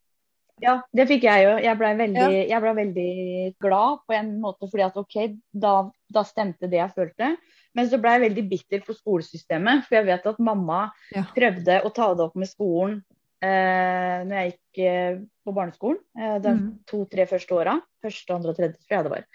Ja, 0.62 0.76
det 0.94 1.08
fikk 1.10 1.26
jeg 1.26 1.46
jo. 1.48 1.54
Jeg 1.64 1.78
ble 1.80 1.90
veldig, 1.98 2.50
Ja. 2.50 2.60
ble 2.62 2.74
veldig 2.78 3.56
glad 3.64 4.04
på 4.08 4.16
en 4.16 4.40
måte, 4.44 4.70
fordi 4.70 4.86
at 4.86 4.98
OK, 5.00 5.16
da, 5.52 5.90
da 6.14 6.24
stemte 6.24 6.70
det 6.70 6.78
jeg 6.78 6.94
følte. 6.94 7.32
Men 7.76 7.90
så 7.90 7.98
ble 8.02 8.12
jeg 8.18 8.22
veldig 8.30 8.44
bitter 8.50 8.84
på 8.86 8.94
skolesystemet, 8.94 9.88
for 9.88 9.96
jeg 9.98 10.06
vet 10.06 10.26
at 10.30 10.40
mamma 10.40 10.92
Ja. 11.16 11.24
prøvde 11.36 11.82
å 11.84 11.94
ta 11.94 12.14
det 12.14 12.22
opp 12.28 12.36
med 12.36 12.48
skolen 12.48 13.04
eh, 13.42 14.24
når 14.24 14.36
jeg 14.38 14.52
gikk 14.54 14.80
eh, 14.86 15.18
på 15.46 15.54
barneskolen. 15.54 16.00
Eh, 16.18 16.38
de 16.40 16.50
Mm. 16.54 16.80
to-tre 16.88 17.26
første 17.28 17.52
åra. 17.52 17.82
Første, 18.04 18.34
andre 18.36 18.50
og 18.54 18.58
tredje, 18.58 18.78
tror 18.88 18.98
jeg 18.98 19.04
det 19.04 19.12
var. 19.12 19.26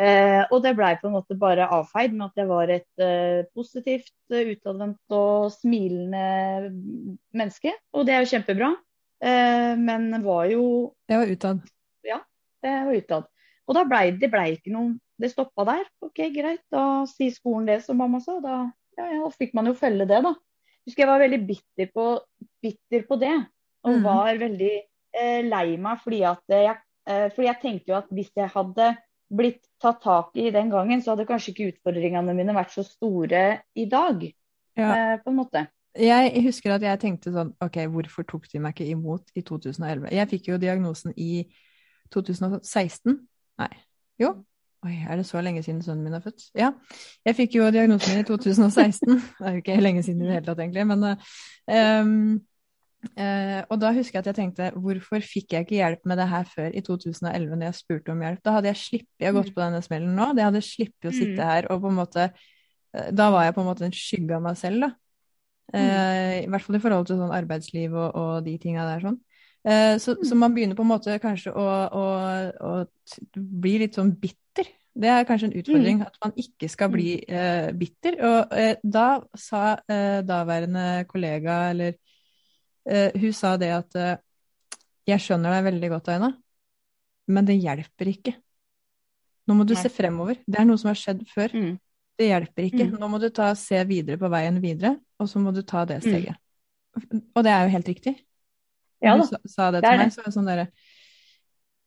Eh, 0.00 0.44
og 0.50 0.62
det 0.62 0.76
blei 0.76 0.94
på 0.96 1.08
en 1.08 1.12
måte 1.16 1.36
bare 1.38 1.66
avfeid 1.68 2.12
med 2.14 2.28
at 2.30 2.36
jeg 2.36 2.48
var 2.48 2.70
et 2.70 2.98
eh, 2.98 3.42
positivt, 3.54 4.12
eh, 4.32 4.54
utadvendt 4.54 4.98
og 5.10 5.50
smilende 5.52 6.70
menneske. 7.34 7.72
Og 7.94 8.06
det 8.06 8.14
er 8.14 8.24
jo 8.24 8.30
kjempebra. 8.36 8.70
Eh, 9.22 9.74
men 9.76 10.22
var 10.24 10.46
jo 10.48 10.94
Det 11.08 11.18
var 11.18 11.26
utad. 11.28 11.60
Ja, 12.04 12.20
det 12.62 12.70
var 12.86 12.94
utad. 12.96 13.26
Og 13.68 13.74
da 13.76 13.84
blei 13.84 14.10
det 14.18 14.30
ble 14.32 14.46
ikke 14.56 14.72
noe 14.72 14.94
Det 15.20 15.30
stoppa 15.32 15.66
der. 15.68 15.86
OK, 16.04 16.22
greit. 16.34 16.62
Da 16.72 17.04
sier 17.10 17.34
skolen 17.34 17.68
det 17.68 17.80
som 17.84 17.98
mamma 18.00 18.22
sa. 18.24 18.38
Da, 18.44 18.60
ja, 18.98 19.08
ja, 19.18 19.32
fikk 19.34 19.52
man 19.58 19.70
jo 19.70 19.76
følge 19.78 20.08
det, 20.08 20.22
da. 20.26 20.34
Husker 20.88 21.04
jeg 21.04 21.10
var 21.10 21.22
veldig 21.22 21.40
bitter 21.48 21.90
på, 21.94 22.06
bitter 22.64 23.04
på 23.08 23.18
det. 23.20 23.34
Og 23.86 23.98
mm. 23.98 24.04
var 24.04 24.40
veldig 24.40 24.72
eh, 25.16 25.40
lei 25.46 25.66
meg 25.80 26.00
fordi 26.02 26.20
at 26.28 26.52
jeg, 26.52 26.76
eh, 27.08 27.28
fordi 27.32 27.48
jeg 27.48 27.60
tenkte 27.62 27.92
jo 27.92 27.98
at 28.00 28.10
hvis 28.12 28.32
jeg 28.36 28.52
hadde 28.52 28.90
blitt 29.30 29.62
tatt 29.80 30.00
tak 30.02 30.34
i 30.40 30.50
den 30.52 30.72
gangen, 30.72 31.02
så 31.02 31.14
hadde 31.14 31.28
kanskje 31.28 31.52
ikke 31.52 31.68
utfordringene 31.74 32.34
mine 32.34 32.56
vært 32.56 32.74
så 32.74 32.84
store 32.86 33.44
i 33.78 33.86
dag. 33.90 34.24
Ja. 34.78 34.90
Eh, 34.90 35.14
på 35.22 35.32
en 35.32 35.38
måte. 35.38 35.66
Jeg 35.98 36.44
husker 36.44 36.76
at 36.76 36.84
jeg 36.86 37.00
tenkte 37.02 37.32
sånn 37.34 37.50
OK, 37.64 37.80
hvorfor 37.90 38.26
tok 38.28 38.46
de 38.52 38.60
meg 38.62 38.76
ikke 38.76 38.92
imot 38.92 39.32
i 39.34 39.42
2011? 39.42 40.06
Jeg 40.14 40.30
fikk 40.30 40.52
jo 40.52 40.60
diagnosen 40.62 41.14
i 41.18 41.48
2016. 42.14 43.16
Nei. 43.58 43.72
Jo. 44.22 44.36
Oi, 44.80 44.94
er 45.04 45.18
det 45.20 45.26
så 45.28 45.40
lenge 45.44 45.60
siden 45.60 45.82
sønnen 45.84 46.06
min 46.06 46.14
er 46.16 46.22
født? 46.24 46.46
Ja. 46.56 46.70
Jeg 47.28 47.36
fikk 47.36 47.56
jo 47.58 47.66
diagnosen 47.72 48.14
min 48.14 48.22
i 48.22 48.28
2016. 48.28 49.10
Det 49.40 49.48
er 49.48 49.56
jo 49.58 49.60
ikke 49.60 49.76
lenge 49.82 50.02
siden 50.06 50.22
i 50.22 50.28
det 50.30 50.38
hele 50.38 50.46
tatt, 50.46 50.62
egentlig. 50.64 50.86
Men 50.88 51.04
um, 51.04 52.14
uh, 53.20 53.58
Og 53.68 53.76
da 53.82 53.90
husker 53.96 54.16
jeg 54.16 54.22
at 54.24 54.30
jeg 54.30 54.38
tenkte 54.38 54.70
hvorfor 54.80 55.20
fikk 55.20 55.52
jeg 55.52 55.66
ikke 55.66 55.76
hjelp 55.82 56.08
med 56.08 56.22
det 56.22 56.28
her 56.32 56.48
før 56.48 56.72
i 56.72 56.80
2011 56.86 57.50
når 57.50 57.66
jeg 57.68 57.78
spurte 57.82 58.14
om 58.14 58.24
hjelp? 58.24 58.40
Da 58.46 58.56
hadde 58.56 58.72
jeg 58.72 58.80
sluppet 58.86 59.28
å 59.28 59.36
gått 59.36 59.52
på 59.52 59.64
denne 59.66 59.82
smellen 59.84 60.16
nå. 60.16 60.30
Jeg 60.40 60.48
hadde 60.48 60.64
sluppet 60.64 61.10
å 61.12 61.16
sitte 61.18 61.36
Mm. 61.36 61.48
her 61.52 61.68
og 61.74 61.84
på 61.84 61.92
en 61.92 62.00
måte 62.00 62.30
Da 63.14 63.30
var 63.30 63.44
jeg 63.46 63.54
på 63.54 63.60
en 63.62 63.68
måte 63.68 63.84
en 63.86 63.94
skygge 63.94 64.34
av 64.34 64.42
meg 64.42 64.56
selv, 64.58 64.80
da. 64.88 64.94
Uh, 65.70 66.40
I 66.40 66.48
hvert 66.50 66.64
fall 66.64 66.80
i 66.80 66.82
forhold 66.82 67.06
til 67.06 67.20
sånn 67.20 67.36
arbeidsliv 67.36 67.92
og, 67.94 68.16
og 68.16 68.32
de 68.48 68.56
tinga 68.58 68.88
der 68.88 69.04
sånn. 69.04 69.20
Eh, 69.64 69.98
så, 70.00 70.14
så 70.24 70.36
man 70.38 70.54
begynner 70.54 70.76
på 70.78 70.84
en 70.86 70.88
måte 70.88 71.18
kanskje 71.20 71.52
å, 71.52 71.64
å, 71.92 72.04
å 72.64 72.70
bli 73.36 73.74
litt 73.82 73.98
sånn 73.98 74.14
bitter. 74.20 74.68
Det 75.00 75.08
er 75.12 75.26
kanskje 75.28 75.50
en 75.50 75.58
utfordring 75.60 76.00
at 76.02 76.16
man 76.24 76.32
ikke 76.40 76.68
skal 76.72 76.90
bli 76.92 77.12
eh, 77.22 77.68
bitter. 77.76 78.16
Og 78.26 78.54
eh, 78.56 78.72
da 78.82 79.20
sa 79.38 79.76
eh, 79.86 80.20
daværende 80.26 81.04
kollega, 81.08 81.58
eller 81.74 81.94
eh, 82.88 83.14
Hun 83.20 83.32
sa 83.36 83.54
det 83.60 83.70
at 83.76 83.98
eh, 84.00 84.16
Jeg 85.08 85.22
skjønner 85.24 85.54
deg 85.56 85.68
veldig 85.70 85.90
godt, 85.92 86.10
Aina, 86.12 86.32
men 87.30 87.46
det 87.46 87.60
hjelper 87.60 88.10
ikke. 88.10 88.34
Nå 89.46 89.54
må 89.58 89.64
du 89.66 89.72
Nei. 89.74 89.82
se 89.82 89.90
fremover. 89.92 90.40
Det 90.46 90.58
er 90.60 90.66
noe 90.68 90.78
som 90.78 90.90
har 90.90 90.98
skjedd 90.98 91.22
før. 91.30 91.54
Mm. 91.54 91.76
Det 92.20 92.26
hjelper 92.28 92.66
ikke. 92.68 92.88
Mm. 92.90 92.98
Nå 93.00 93.08
må 93.10 93.18
du 93.22 93.28
ta, 93.34 93.52
se 93.58 93.78
videre 93.88 94.18
på 94.20 94.28
veien 94.30 94.58
videre, 94.62 94.96
og 95.18 95.30
så 95.30 95.40
må 95.42 95.54
du 95.56 95.62
ta 95.66 95.84
det 95.88 96.00
Mm. 96.00 96.06
steget. 96.08 96.36
Og 97.34 97.44
det 97.46 97.52
er 97.54 97.64
jo 97.64 97.72
helt 97.76 97.88
riktig. 97.88 98.14
Ja 99.02 99.16
da. 99.16 99.24
sa, 99.24 99.38
sa 99.48 99.70
det 99.70 99.80
det 99.82 99.90
til 99.90 99.98
meg, 100.02 100.12
så 100.12 100.20
var 100.20 100.28
det 100.30 100.34
sånn 100.36 100.50
derre 100.50 100.66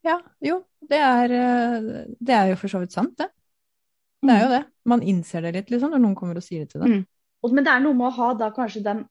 Ja, 0.04 0.18
jo, 0.44 0.58
det 0.90 0.98
er, 1.00 1.32
eh, 1.32 2.04
det 2.20 2.34
er 2.36 2.50
jo 2.52 2.56
for 2.60 2.68
så 2.68 2.80
vidt 2.82 2.92
sant, 2.92 3.16
det. 3.16 3.30
Det 4.24 4.32
er 4.34 4.42
jo 4.42 4.48
det. 4.52 4.62
Man 4.84 5.02
innser 5.02 5.42
det 5.44 5.52
litt, 5.54 5.70
liksom, 5.72 5.90
når 5.94 6.00
noen 6.02 6.14
kommer 6.16 6.36
og 6.36 6.44
sier 6.44 6.64
det 6.64 6.70
til 6.74 6.80
deg. 6.84 6.90
Mm. 6.90 7.52
Men 7.54 7.64
det 7.64 7.72
er 7.72 7.80
noe 7.84 7.96
med 7.96 8.06
å 8.08 8.14
ha 8.18 8.28
da 8.40 8.50
kanskje 8.56 8.82
den 8.84 9.04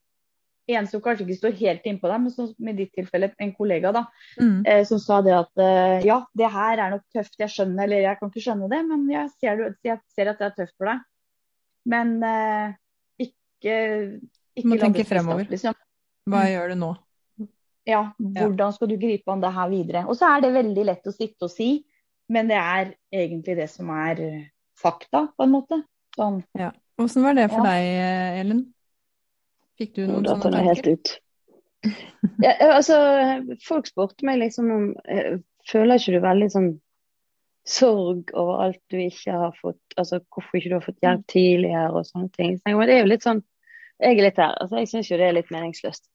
en 0.73 0.85
som 0.87 1.01
kanskje 1.03 1.25
ikke 1.25 1.35
står 1.37 1.55
helt 1.59 1.83
innpå 1.89 2.07
deg, 2.07 2.21
men 2.23 2.31
som 2.31 2.69
i 2.69 2.73
ditt 2.77 2.93
tilfelle 2.95 3.27
en 3.37 3.51
kollega, 3.53 3.91
da, 3.91 4.05
Mm. 4.39 4.61
eh, 4.65 4.83
som 4.87 4.97
sa 4.99 5.21
det 5.21 5.33
at 5.35 5.51
eh, 5.59 6.05
ja, 6.07 6.21
det 6.33 6.49
her 6.49 6.77
er 6.79 6.89
nok 6.93 7.03
tøft, 7.13 7.35
jeg 7.37 7.49
skjønner, 7.51 7.83
eller 7.83 7.97
jeg 8.05 8.19
kan 8.19 8.29
ikke 8.31 8.45
skjønne 8.45 8.69
det, 8.71 8.79
men 8.87 9.09
jeg 9.11 9.29
ser, 9.41 9.75
jeg 9.83 9.99
ser 10.15 10.29
at 10.31 10.39
det 10.39 10.45
er 10.47 10.55
tøft 10.61 10.77
for 10.77 10.85
deg. 10.87 11.01
Men 11.85 12.23
eh, 12.23 12.73
ikke, 13.19 13.75
ikke 14.55 14.67
må 14.71 14.79
tenke 14.79 15.03
fremover. 15.05 15.49
Liksom. 15.51 15.73
Hva 16.29 16.45
Mm. 16.45 16.51
gjør 16.53 16.69
du 16.69 16.75
nå? 16.79 16.91
Ja, 17.89 18.03
hvordan 18.17 18.71
skal 18.75 18.87
du 18.87 18.95
gripe 18.97 19.31
an 19.31 19.41
det 19.43 19.51
her 19.51 19.69
videre? 19.71 20.05
Og 20.07 20.15
så 20.15 20.29
er 20.29 20.43
det 20.45 20.53
veldig 20.55 20.85
lett 20.87 21.09
å 21.09 21.11
sitte 21.15 21.49
og 21.49 21.51
si, 21.51 21.83
men 22.31 22.47
det 22.47 22.59
er 22.59 22.93
egentlig 23.11 23.57
det 23.59 23.69
som 23.71 23.89
er 23.91 24.21
eh, 24.23 24.45
fakta, 24.79 25.25
på 25.35 25.43
en 25.43 25.51
måte. 25.51 25.81
Sånn. 26.15 26.39
Åssen 27.01 27.25
var 27.25 27.35
det 27.35 27.49
for 27.51 27.65
Ja. 27.65 27.73
deg, 27.73 27.89
eh, 27.99 28.39
Elin? 28.43 28.63
Fikk 29.79 29.95
du 29.97 30.05
noen 30.07 30.25
sånne 30.29 30.51
tanker? 30.53 30.69
helt 30.69 30.87
ut. 30.87 31.19
Ja, 32.39 32.53
altså, 32.77 32.95
folk 33.65 33.87
spurte 33.89 34.23
meg 34.23 34.39
liksom 34.39 34.69
om 34.71 34.83
eh, 35.03 35.41
Føler 35.67 35.99
ikke 35.99 36.13
du 36.15 36.19
veldig 36.23 36.47
sånn 36.51 36.69
sorg 37.67 38.31
over 38.35 38.61
alt 38.65 38.79
du 38.91 38.97
ikke 38.99 39.31
har 39.31 39.53
fått 39.55 39.95
Altså 39.99 40.19
hvorfor 40.31 40.59
ikke 40.59 40.71
du 40.71 40.75
har 40.77 40.83
fått 40.83 41.03
hjelp 41.03 41.25
tidligere 41.31 41.91
og 41.91 42.05
sånne 42.07 42.31
ting. 42.35 42.57
Så 42.59 42.71
jeg, 42.71 42.77
men 42.77 42.87
det 42.87 42.95
er 42.95 43.03
jo 43.03 43.11
litt 43.11 43.23
sånn 43.27 43.43
Jeg 43.99 44.17
er 44.17 44.23
litt 44.27 44.39
der. 44.39 44.55
Altså, 44.59 44.79
jeg 44.79 44.91
syns 44.91 45.11
jo 45.11 45.19
det 45.19 45.27
er 45.27 45.37
litt 45.37 45.51
meningsløst. 45.51 46.07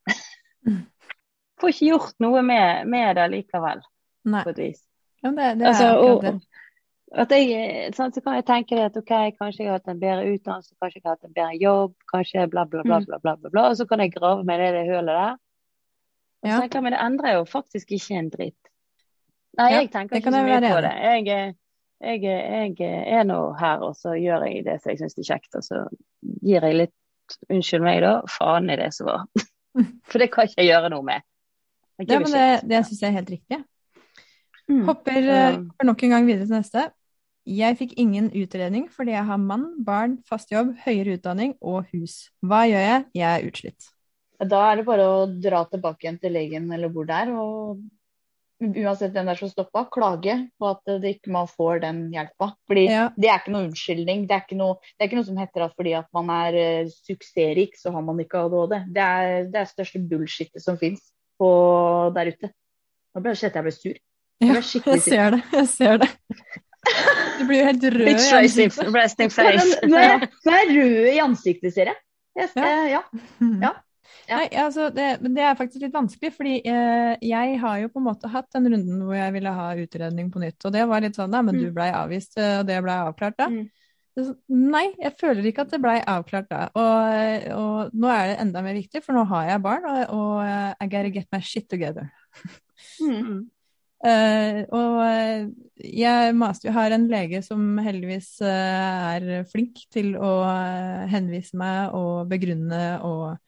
Får 1.61 1.73
ikke 1.75 1.89
gjort 1.93 2.15
noe 2.23 2.43
med, 2.47 2.87
med 2.87 3.17
det 3.19 3.27
likevel, 3.33 3.81
Nei. 4.31 4.43
på 4.47 4.53
et 4.55 4.59
vis. 4.63 4.83
Ja, 5.25 5.31
det, 5.35 5.49
det 5.59 5.67
Altså, 5.67 5.89
og, 5.99 6.25
at 7.19 7.31
jeg, 7.33 7.89
sånn, 7.97 8.13
så 8.15 8.21
kan 8.23 8.35
jeg 8.37 8.45
tenke 8.47 8.77
det 8.77 8.85
at 8.91 8.97
OK, 9.01 9.13
kanskje 9.41 9.65
jeg 9.65 9.71
har 9.73 9.79
hatt 9.81 9.89
en 9.91 9.99
bedre 10.03 10.27
utdannelse, 10.35 10.75
kanskje 10.79 11.01
jeg 11.01 11.07
har 11.09 11.17
hatt 11.17 11.25
en 11.27 11.33
bedre 11.35 11.57
jobb, 11.63 11.95
kanskje 12.13 12.45
bla, 12.53 12.65
bla, 12.69 12.83
bla, 12.85 12.99
Mm. 13.01 13.07
bla, 13.09 13.19
bla, 13.25 13.37
bla, 13.37 13.51
bla. 13.51 13.65
Og 13.71 13.77
så 13.81 13.87
kan 13.89 13.99
jeg 14.05 14.13
grave 14.15 14.45
meg 14.45 14.61
i 14.61 14.73
det 14.77 14.85
hølet 14.91 15.15
der. 15.17 15.37
Og 16.39 16.47
så 16.47 16.53
Ja. 16.53 16.61
tenker 16.61 16.83
men 16.85 16.93
det 16.93 17.01
endrer 17.03 17.33
jo 17.35 17.45
faktisk 17.49 17.91
ikke 17.97 18.19
en 18.19 18.29
dritt. 18.31 18.71
Nei, 19.59 19.71
Ja, 19.73 19.81
jeg 19.81 19.91
tenker 19.91 20.17
ikke 20.21 20.31
så 20.31 20.45
mye 20.45 20.61
på 20.61 20.81
det. 20.85 20.93
Jeg, 21.03 21.57
jeg, 22.05 22.23
jeg 22.23 23.09
er 23.19 23.25
nå 23.27 23.41
her, 23.59 23.81
og 23.83 23.97
så 23.97 24.13
gjør 24.15 24.45
jeg 24.47 24.65
det 24.69 24.77
som 24.83 24.91
jeg 24.93 24.99
syns 25.01 25.19
er 25.19 25.27
kjekt, 25.35 25.57
og 25.59 25.65
så 25.67 25.81
gir 26.45 26.61
jeg 26.63 26.77
litt, 26.77 26.95
unnskyld 27.51 27.83
meg 27.83 28.03
da, 28.05 28.13
faen 28.31 28.71
i 28.71 28.77
det 28.77 28.93
som 28.95 29.07
var. 29.11 29.25
For 30.09 30.19
det 30.23 30.31
kan 30.31 30.47
ikke 30.47 30.63
jeg 30.63 30.71
gjøre 30.71 30.91
noe 30.95 31.03
med. 31.03 31.25
I 31.99 32.07
Ja, 32.07 32.21
men 32.23 32.31
det, 32.31 32.47
det 32.71 32.85
syns 32.87 33.03
jeg 33.03 33.11
er 33.11 33.19
helt 33.19 33.35
riktig. 33.35 33.59
Mm. 34.69 34.85
Hopper 34.87 35.19
eh, 35.25 35.51
hopper 35.57 35.89
nok 35.89 36.03
en 36.05 36.15
gang 36.15 36.27
videre 36.29 36.47
til 36.47 36.59
neste. 36.59 36.87
Jeg 37.49 37.79
fikk 37.81 37.95
ingen 37.97 38.29
utredning 38.37 38.89
fordi 38.93 39.15
jeg 39.15 39.25
har 39.25 39.39
mann, 39.41 39.71
barn, 39.85 40.19
fast 40.29 40.53
jobb, 40.53 40.75
høyere 40.85 41.17
utdanning 41.17 41.55
og 41.65 41.89
hus. 41.95 42.27
Hva 42.45 42.67
gjør 42.69 42.85
jeg? 42.85 43.07
Jeg 43.17 43.29
er 43.29 43.47
utslitt. 43.49 43.93
Da 44.39 44.61
er 44.69 44.79
det 44.79 44.87
bare 44.87 45.07
å 45.09 45.23
dra 45.27 45.65
tilbake 45.67 46.05
igjen 46.05 46.21
til 46.23 46.37
legen 46.37 46.69
eller 46.75 46.93
hvor 46.93 47.09
det 47.09 47.17
er, 47.25 47.33
og 47.35 47.81
uansett 48.59 49.15
hvem 49.15 49.27
det 49.27 49.35
er 49.35 49.41
som 49.41 49.51
stoppa, 49.51 49.85
klage 49.91 50.35
på 50.59 50.69
at 50.69 50.93
det 51.03 51.17
ikke 51.17 51.33
man 51.35 51.49
får 51.51 51.83
den 51.87 52.01
hjelpa. 52.13 52.53
Fordi 52.69 52.85
Ja. 52.87 53.09
det 53.17 53.31
er 53.31 53.41
ikke 53.41 53.55
noe 53.55 53.67
unnskyldning. 53.69 54.27
Det 54.29 54.37
er 54.37 54.45
ikke 54.45 54.59
noe, 54.61 54.79
det 54.95 55.03
er 55.03 55.09
ikke 55.09 55.21
noe 55.21 55.31
som 55.31 55.39
heter 55.39 55.65
at 55.67 55.77
fordi 55.79 55.95
at 55.99 56.09
man 56.15 56.31
er 56.31 56.59
uh, 56.85 56.91
suksessrik, 56.91 57.79
så 57.79 57.95
har 57.95 58.03
man 58.03 58.19
ikke 58.21 58.45
ADHD. 58.45 58.75
Det 58.95 59.05
er 59.05 59.49
det 59.51 59.63
er 59.63 59.73
største 59.73 60.03
bullshitet 60.03 60.63
som 60.63 60.79
fins 60.79 61.03
der 62.15 62.33
ute. 62.33 62.51
Nå 63.15 63.23
ble 63.25 63.35
jeg 63.35 63.53
jeg 63.55 63.63
ble 63.67 63.73
sur. 63.75 63.97
Jeg 64.39 64.51
ble 64.53 64.63
ja, 64.63 64.63
jeg 64.63 65.01
ser 65.03 65.31
det. 65.35 65.43
Jeg 65.53 65.67
ser 65.73 65.99
det. 66.03 66.09
Du 67.39 67.45
blir 67.49 67.59
jo 67.61 67.67
helt 67.69 67.85
rød 67.85 68.07
i 68.09 68.15
ansiktet. 68.15 68.87
Nå 68.87 68.93
men 70.45 70.55
jeg 70.55 70.71
er 70.71 70.73
rød 70.79 71.11
i 71.13 71.19
ansiktet, 71.25 71.75
ser 71.75 71.93
jeg. 71.93 71.97
jeg 72.39 72.49
Ja. 72.55 72.65
eh, 72.65 72.89
ja. 72.93 73.03
Ja. 73.41 73.61
Ja. 73.69 73.75
Nei, 74.29 74.45
altså, 74.61 74.91
det, 74.93 75.23
men 75.25 75.35
det 75.35 75.43
er 75.43 75.55
faktisk 75.57 75.83
litt 75.83 75.95
vanskelig, 75.95 76.31
fordi 76.37 76.59
eh, 76.69 77.15
jeg 77.25 77.59
har 77.63 77.79
jo 77.81 77.89
på 77.89 78.01
en 78.01 78.05
måte 78.11 78.29
hatt 78.29 78.51
den 78.53 78.69
runden 78.69 79.03
hvor 79.07 79.17
jeg 79.17 79.33
ville 79.33 79.53
ha 79.57 79.69
utredning 79.81 80.29
på 80.33 80.43
nytt, 80.43 80.65
og 80.69 80.75
det 80.75 80.85
var 80.89 81.01
litt 81.01 81.17
sånn, 81.17 81.33
da, 81.33 81.41
men 81.43 81.57
du 81.57 81.67
Mm. 81.71 81.75
blei 81.75 81.89
avvist, 81.97 82.37
eh, 82.37 82.59
og 82.61 82.67
det 82.69 82.77
blei 82.85 82.97
avklart 83.07 83.39
da. 83.41 83.49
Mm. 83.49 83.71
Nei, 84.49 84.87
jeg 84.99 85.15
føler 85.21 85.47
ikke 85.49 85.65
at 85.67 85.75
det 85.75 85.81
blei 85.83 85.99
avklart 86.01 86.49
da, 86.51 86.65
og, 86.79 87.45
og 87.55 87.93
nå 87.95 88.11
er 88.13 88.33
det 88.33 88.41
enda 88.43 88.63
mer 88.65 88.75
viktig, 88.79 89.03
for 89.05 89.15
nå 89.15 89.23
har 89.31 89.53
jeg 89.53 89.63
barn, 89.65 89.87
og, 89.87 90.01
og 90.17 90.33
eh, 90.43 90.73
I 90.83 90.89
gotta 90.91 91.13
get 91.15 91.31
my 91.35 91.41
shit 91.45 91.69
together. 91.71 92.11
Mm. 93.03 93.47
Uh, 93.99 94.63
og 94.71 94.99
jeg 95.03 95.49
jeg 95.83 96.35
master, 96.39 96.71
har 96.71 96.95
en 96.95 97.09
lege 97.11 97.41
som 97.43 97.81
heldigvis 97.83 98.37
uh, 98.47 99.17
er 99.17 99.47
flink 99.51 99.81
til 99.91 100.13
å 100.15 100.31
eh, 100.47 101.09
henvise 101.11 101.59
meg 101.59 101.95
og 101.99 102.29
begrunne 102.31 102.83
og 103.07 103.39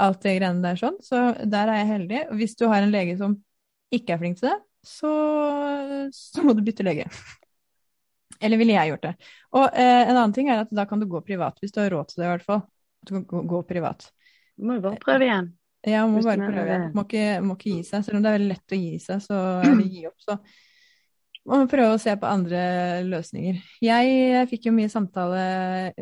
alt 0.00 0.22
det 0.24 0.36
greiene 0.38 0.64
der 0.64 0.80
sånn. 0.80 0.96
Så 1.04 1.20
der 1.44 1.72
er 1.72 1.82
jeg 1.82 1.90
heldig. 1.92 2.22
Og 2.30 2.40
hvis 2.40 2.56
du 2.56 2.66
har 2.70 2.84
en 2.84 2.92
lege 2.92 3.16
som 3.20 3.36
ikke 3.92 4.16
er 4.16 4.22
flink 4.22 4.40
til 4.40 4.50
det, 4.50 4.58
så, 4.86 5.12
så 6.12 6.44
må 6.44 6.56
du 6.56 6.64
bytte 6.64 6.86
lege. 6.86 7.08
Eller 8.40 8.60
ville 8.60 8.74
jeg 8.76 8.92
gjort 8.92 9.06
det. 9.08 9.14
Og 9.56 9.64
eh, 9.72 10.02
en 10.08 10.16
annen 10.16 10.34
ting 10.36 10.50
er 10.52 10.64
at 10.64 10.72
da 10.74 10.84
kan 10.88 11.00
du 11.00 11.06
gå 11.10 11.20
privat, 11.26 11.58
hvis 11.62 11.72
du 11.74 11.80
har 11.82 11.90
råd 11.94 12.10
til 12.12 12.22
det 12.22 12.26
i 12.28 12.32
hvert 12.34 12.46
fall. 12.46 12.62
Du 13.06 13.14
kan 13.14 13.24
gå, 13.30 13.42
gå 13.48 13.62
privat. 13.68 14.08
Må 14.58 14.78
jo 14.78 14.84
bare 14.88 15.00
prøve 15.02 15.28
igjen. 15.28 15.50
Ja, 15.86 16.06
må 16.10 16.22
bare 16.24 16.48
prøve. 16.50 16.66
igjen. 16.66 16.86
Må 16.96 17.04
ikke, 17.06 17.26
må 17.46 17.54
ikke 17.58 17.74
gi 17.76 17.82
seg. 17.86 18.04
Selv 18.06 18.18
om 18.18 18.24
det 18.24 18.30
er 18.30 18.38
veldig 18.40 18.52
lett 18.54 18.74
å 18.74 18.80
gi 18.80 18.94
seg, 19.02 19.20
så 19.22 19.40
eller 19.62 19.84
gi 19.86 20.06
opp, 20.08 20.16
så 20.24 20.38
må 21.46 21.60
man 21.60 21.68
prøve 21.70 21.94
å 21.94 22.00
se 22.02 22.14
på 22.18 22.26
andre 22.26 22.60
løsninger. 23.06 23.60
Jeg 23.84 24.46
fikk 24.50 24.66
jo 24.66 24.72
mye 24.74 24.90
samtale 24.90 25.42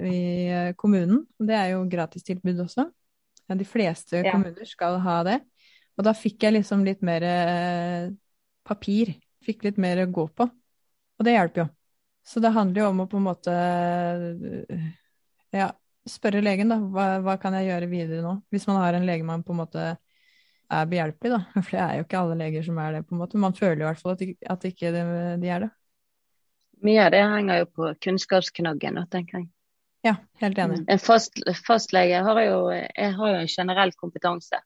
i 0.01 0.20
eh, 0.49 0.70
kommunen, 0.81 1.20
og 1.37 1.51
det 1.51 1.59
er 1.59 1.75
jo 1.75 1.83
gratistilbud 1.92 2.62
også. 2.64 2.87
Ja, 3.44 3.59
De 3.61 3.66
fleste 3.68 4.23
Ja. 4.23 4.33
kommuner 4.33 4.64
skal 4.64 4.97
ha 5.05 5.18
det. 5.27 5.40
Og 5.99 6.07
da 6.09 6.14
fikk 6.16 6.47
jeg 6.47 6.57
liksom 6.57 6.87
litt 6.87 7.03
mer 7.05 7.23
eh, 7.29 8.07
papir. 8.64 9.12
Fikk 9.44 9.66
litt 9.68 9.77
mer 9.77 10.01
å 10.07 10.11
gå 10.11 10.25
på. 10.33 10.49
Og 10.49 11.27
det 11.29 11.35
hjelper 11.37 11.66
jo. 11.66 11.68
Så 12.24 12.40
det 12.40 12.54
handler 12.54 12.80
jo 12.80 12.88
om 12.88 13.02
å 13.04 13.08
på 13.10 13.18
en 13.20 13.26
måte 13.26 13.54
ja, 15.52 15.68
spørre 16.08 16.40
legen, 16.44 16.72
da. 16.72 16.78
Hva, 16.80 17.06
hva 17.24 17.37
kan 17.40 17.56
jeg 17.58 17.68
gjøre 17.68 17.90
videre 17.90 18.24
nå? 18.24 18.38
Hvis 18.52 18.66
man 18.70 18.80
har 18.80 18.96
en 18.96 19.06
lege 19.06 19.26
man 19.28 19.44
på 19.44 19.52
en 19.52 19.60
måte 19.60 19.84
er 19.84 20.90
behjelpelig, 20.90 21.34
da. 21.34 21.40
For 21.62 21.70
det 21.76 21.82
er 21.84 21.98
jo 21.98 22.06
ikke 22.06 22.20
alle 22.22 22.38
leger 22.40 22.66
som 22.66 22.78
er 22.80 22.96
det, 22.98 23.02
på 23.08 23.16
en 23.16 23.22
måte. 23.22 23.40
Man 23.40 23.56
føler 23.56 23.84
i 23.84 23.88
hvert 23.90 24.00
fall 24.00 24.16
at, 24.16 24.24
de, 24.24 24.37
at 24.56 24.68
ikke 24.70 24.92
de, 24.94 25.02
de 25.42 25.50
er 25.52 25.66
det. 25.66 25.72
Mye 26.84 27.04
av 27.06 27.12
det 27.14 27.20
henger 27.32 27.60
jo 27.62 27.66
på 27.78 27.90
kunnskapsknaggen, 28.04 28.98
tenker 29.12 29.40
jeg. 29.40 29.50
Ja, 30.04 30.18
helt 30.42 30.58
enig. 30.60 30.82
En 30.92 31.00
fast, 31.00 31.38
fastlege 31.64 32.18
har 32.26 32.40
jo, 32.44 32.56
har 32.72 33.30
jo 33.30 33.42
en 33.42 33.50
generell 33.50 33.94
kompetanse 34.00 34.60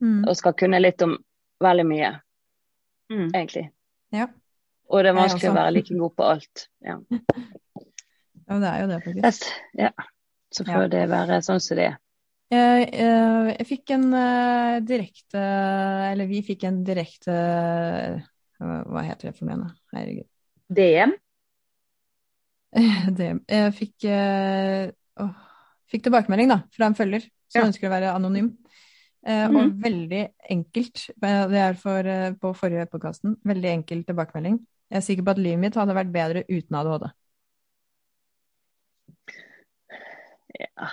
Mm. 0.00 0.22
og 0.24 0.32
skal 0.32 0.54
kunne 0.56 0.78
litt 0.80 1.02
om 1.04 1.10
veldig 1.60 1.84
mye, 1.84 2.10
Mm. 3.12 3.26
egentlig. 3.36 3.66
Ja. 4.16 4.30
Og 4.90 5.04
det 5.04 5.10
er 5.12 5.16
vanskelig 5.18 5.50
å 5.52 5.54
være 5.54 5.72
like 5.76 5.96
god 5.98 6.14
på 6.18 6.26
alt. 6.26 6.62
Ja. 6.82 6.96
ja, 8.50 8.58
det 8.58 8.70
er 8.70 8.78
jo 8.82 8.88
det, 8.90 9.00
faktisk. 9.06 9.50
Ja. 9.78 9.90
Så 10.50 10.64
får 10.66 10.86
Ja. 10.86 10.88
det 10.96 11.02
være 11.12 11.36
sånn 11.46 11.60
som 11.62 11.78
det 11.78 11.84
er. 11.92 11.98
Jeg, 12.50 12.88
jeg, 12.98 13.54
jeg 13.60 13.66
fikk 13.68 13.90
en 13.94 14.06
uh, 14.10 14.80
direkte 14.82 15.38
Eller 16.10 16.26
vi 16.26 16.40
fikk 16.42 16.64
en 16.66 16.80
direkte 16.82 17.30
uh, 17.30 18.80
Hva 18.90 19.04
heter 19.06 19.28
det 19.30 19.36
for 19.36 19.46
noe? 19.46 19.68
Herregud. 19.94 20.26
DM. 20.74 21.12
DM. 23.20 23.38
jeg 23.50 23.74
fikk, 23.78 24.08
uh, 24.10 24.90
åh, 25.22 25.30
fikk 25.90 26.04
tilbakemelding 26.08 26.50
da, 26.50 26.58
fra 26.74 26.90
en 26.90 26.98
følger 26.98 27.22
som 27.50 27.62
Ja. 27.62 27.68
ønsker 27.70 27.86
å 27.88 27.94
være 27.94 28.10
anonym. 28.14 28.50
Eh, 29.26 29.46
Og 29.46 29.52
Mhm. 29.52 29.72
veldig 29.82 30.20
enkelt, 30.48 31.10
eh, 31.22 31.46
det 31.50 31.58
er 31.60 31.74
for, 31.74 31.98
uh, 32.00 32.30
på 32.40 32.54
forrige 32.56 32.86
podkasten, 32.88 33.34
veldig 33.44 33.70
enkel 33.70 34.04
tilbakemelding. 34.04 34.58
Jeg 34.90 34.96
er 34.96 35.06
sikker 35.06 35.22
på 35.26 35.30
at 35.30 35.38
livet 35.38 35.60
mitt 35.62 35.76
hadde 35.78 35.94
vært 35.94 36.12
bedre 36.14 36.44
uten 36.50 36.76
ADHD. 36.80 37.10
Ja. 40.60 40.88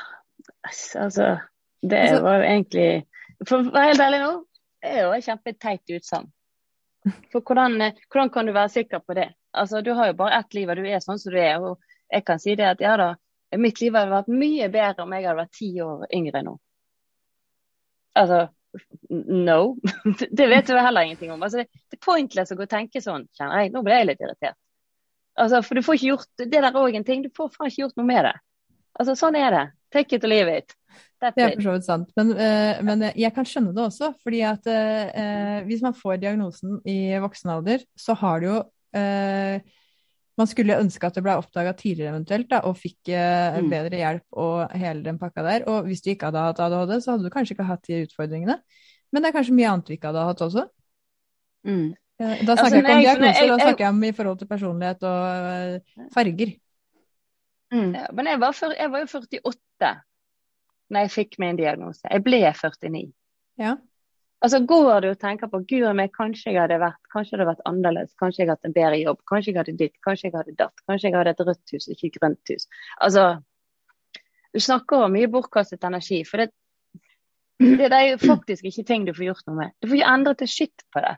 Altså, 0.96 1.40
det 1.82 1.98
Altså- 2.00 2.22
var 2.24 2.38
jo 2.38 2.44
egentlig 2.44 3.06
For 3.48 3.58
å 3.62 3.72
være 3.72 3.88
helt 3.92 4.02
ærlig 4.02 4.20
nå, 4.20 4.46
det 4.82 4.90
er 4.92 5.02
jo 5.04 5.12
et 5.14 5.24
kjempeteit 5.26 5.92
utsagn. 5.94 6.32
For 7.32 7.42
hvordan, 7.42 7.82
eh, 7.82 7.94
hvordan 8.12 8.30
kan 8.34 8.46
du 8.46 8.52
være 8.52 8.70
sikker 8.70 9.00
på 9.00 9.14
det? 9.14 9.28
Altså, 9.54 9.82
Du 9.84 9.94
har 9.94 10.08
jo 10.08 10.14
bare 10.14 10.40
ett 10.40 10.54
liv, 10.54 10.70
og 10.70 10.76
du 10.76 10.86
er 10.86 11.00
sånn 11.00 11.20
som 11.20 11.32
du 11.32 11.38
er. 11.40 11.60
og 11.62 11.80
Jeg 12.12 12.26
kan 12.26 12.40
si 12.40 12.56
det 12.56 12.66
at 12.66 12.82
ja 12.82 12.98
da, 12.98 13.16
mitt 13.56 13.80
liv 13.82 13.94
hadde 13.94 14.10
vært 14.12 14.28
mye 14.28 14.70
bedre 14.72 15.04
om 15.04 15.12
jeg 15.14 15.24
hadde 15.26 15.38
vært 15.38 15.52
ti 15.52 15.80
år 15.82 16.08
yngre 16.14 16.44
nå. 16.44 16.58
Altså, 18.16 18.50
no. 19.10 19.78
Det 20.36 20.50
vet 20.50 20.66
du 20.68 20.74
heller 20.74 21.02
ingenting 21.02 21.32
om. 21.32 21.44
Altså, 21.44 21.66
pointless 22.04 22.54
å 22.54 22.58
gå 22.58 22.66
og 22.66 22.72
tenke 22.72 23.02
sånn, 23.04 23.28
kjenner 23.38 23.64
jeg. 23.64 23.74
Nå 23.74 23.84
ble 23.86 24.00
jeg 24.00 24.10
litt 24.12 24.24
irritert. 24.24 24.58
Altså, 25.38 25.62
For 25.62 25.78
du 25.78 25.86
får 25.86 26.00
ikke 26.00 26.10
gjort 26.10 26.42
Det 26.42 26.50
der 26.50 26.66
er 26.66 26.80
òg 26.82 26.96
en 26.98 27.06
ting. 27.06 27.22
Du 27.22 27.30
får 27.36 27.52
faen 27.54 27.70
ikke 27.70 27.84
gjort 27.86 28.00
noe 28.00 28.10
med 28.10 28.26
det. 28.26 28.36
Altså, 28.98 29.14
Sånn 29.20 29.38
er 29.38 29.54
det. 29.54 29.66
Take 29.94 30.18
it 30.18 30.26
or 30.26 30.32
leave 30.32 30.52
it. 30.52 30.74
That's 31.22 31.36
Det 31.38 31.44
er 31.44 31.56
for 31.56 31.68
så 31.68 31.76
vidt 31.78 31.86
sant. 31.88 32.10
Men, 32.18 32.32
uh, 32.38 32.80
men 32.86 33.08
jeg 33.14 33.34
kan 33.36 33.46
skjønne 33.48 33.74
det 33.76 33.84
også. 33.84 34.14
fordi 34.24 34.42
at 34.46 34.66
uh, 34.70 35.66
hvis 35.68 35.84
man 35.86 35.96
får 35.98 36.22
diagnosen 36.22 36.80
i 36.86 37.18
voksen 37.22 37.54
alder, 37.54 37.86
så 37.98 38.18
har 38.18 38.42
du 38.42 38.48
jo 38.50 38.58
uh, 38.98 39.76
man 40.38 40.50
skulle 40.50 40.78
ønske 40.78 41.08
at 41.08 41.16
det 41.18 41.24
ble 41.26 41.34
oppdaga 41.34 41.72
tidligere 41.74 42.14
eventuelt, 42.14 42.46
da, 42.52 42.60
og 42.70 42.76
fikk 42.78 43.10
Mm. 43.10 43.70
bedre 43.72 43.98
hjelp 43.98 44.38
og 44.38 44.76
hele 44.78 45.02
den 45.02 45.18
pakka 45.18 45.42
der. 45.42 45.64
Og 45.66 45.88
hvis 45.88 46.04
du 46.06 46.12
ikke 46.12 46.30
hadde 46.30 46.44
hatt 46.46 46.60
ADHD, 46.62 47.00
så 47.02 47.12
hadde 47.16 47.26
du 47.26 47.34
kanskje 47.34 47.56
ikke 47.56 47.66
hatt 47.66 47.88
de 47.88 48.04
utfordringene. 48.06 48.60
Men 49.12 49.24
det 49.24 49.30
er 49.30 49.38
kanskje 49.40 49.56
mye 49.58 49.72
annet 49.72 49.90
vi 49.90 49.98
ikke 49.98 50.12
hadde 50.12 50.26
hatt 50.28 50.44
også. 50.46 50.68
Mm. 51.68 51.88
Da 52.18 52.26
Altså, 52.56 52.70
snakker 52.72 52.90
jeg 52.90 53.04
ikke 53.04 53.18
om 53.18 53.24
jeg- 53.28 53.50
da 53.50 53.58
snakker 53.62 53.84
jeg 53.86 53.90
om 53.94 54.04
i 54.04 54.12
forhold 54.12 54.40
til 54.40 54.48
personlighet 54.50 55.04
og 55.04 55.20
eh, 55.52 56.08
farger. 56.16 56.54
Mm. 57.74 57.92
Ja, 57.96 58.06
men 58.14 58.26
jeg 58.32 58.40
var, 58.40 58.52
for, 58.56 58.74
jeg 58.74 58.92
var 58.92 59.00
jo 59.04 59.08
48 59.20 59.92
når 60.90 61.04
jeg 61.04 61.12
fikk 61.12 61.36
min 61.44 61.58
diagnose. 61.60 62.08
Jeg 62.10 62.24
ble 62.24 62.40
49. 62.40 63.12
Ja. 63.60 63.76
Altså 64.42 64.60
Går 64.70 65.02
du 65.02 65.08
og 65.10 65.20
tenker 65.20 65.50
på 65.50 65.60
Guri 65.68 65.94
meg, 65.98 66.12
kanskje 66.14 66.54
jeg 66.54 66.62
hadde 66.62 66.78
vært 66.80 67.00
kanskje 67.12 67.32
det 67.36 67.40
hadde 67.42 67.50
vært 67.56 67.66
annerledes, 67.66 68.14
kanskje 68.22 68.40
jeg 68.44 68.48
hadde 68.48 68.60
hatt 68.62 68.70
en 68.70 68.74
bedre 68.78 69.00
jobb, 69.02 69.20
kanskje 69.28 69.52
jeg 69.52 69.58
hadde 69.58 69.78
ditt, 69.78 69.96
kanskje 70.06 70.28
jeg 70.30 70.36
hadde 70.38 70.54
datt, 70.60 70.84
kanskje 70.88 71.10
jeg 71.10 71.18
hadde 71.18 71.34
et 71.34 71.42
rødt 71.48 71.74
hus, 71.74 71.88
ikke 71.90 72.06
et 72.08 72.20
grønt 72.22 72.52
hus. 72.54 72.68
Altså, 73.02 73.42
Du 74.54 74.60
snakker 74.64 75.04
om 75.06 75.12
mye 75.12 75.28
bortkastet 75.28 75.84
energi. 75.84 76.24
For 76.26 76.38
det, 76.38 76.52
det, 77.60 77.90
det 77.92 77.94
er 77.98 78.06
jo 78.14 78.18
faktisk 78.34 78.64
ikke 78.66 78.86
ting 78.88 79.06
du 79.06 79.14
får 79.14 79.26
gjort 79.28 79.48
noe 79.50 79.58
med. 79.58 79.74
Du 79.82 79.90
får 79.90 80.00
ikke 80.00 80.14
endret 80.14 80.42
et 80.42 80.50
skitt 80.54 80.86
på 80.94 81.04
det. 81.04 81.18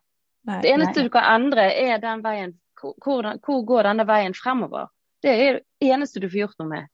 Nei. 0.49 0.61
Det 0.65 0.71
eneste 0.73 0.99
Nei. 1.01 1.07
du 1.07 1.11
kan 1.13 1.27
endre, 1.35 1.65
er 1.77 1.99
den 2.01 2.23
veien 2.25 2.55
hvor, 2.79 3.27
hvor 3.43 3.65
går 3.67 3.89
denne 3.91 4.05
veien 4.09 4.33
fremover. 4.37 4.87
Det 5.23 5.33
er 5.35 5.59
det 5.59 5.89
eneste 5.91 6.21
du 6.23 6.29
får 6.31 6.39
gjort 6.45 6.61
noe 6.63 6.69
med. 6.71 6.87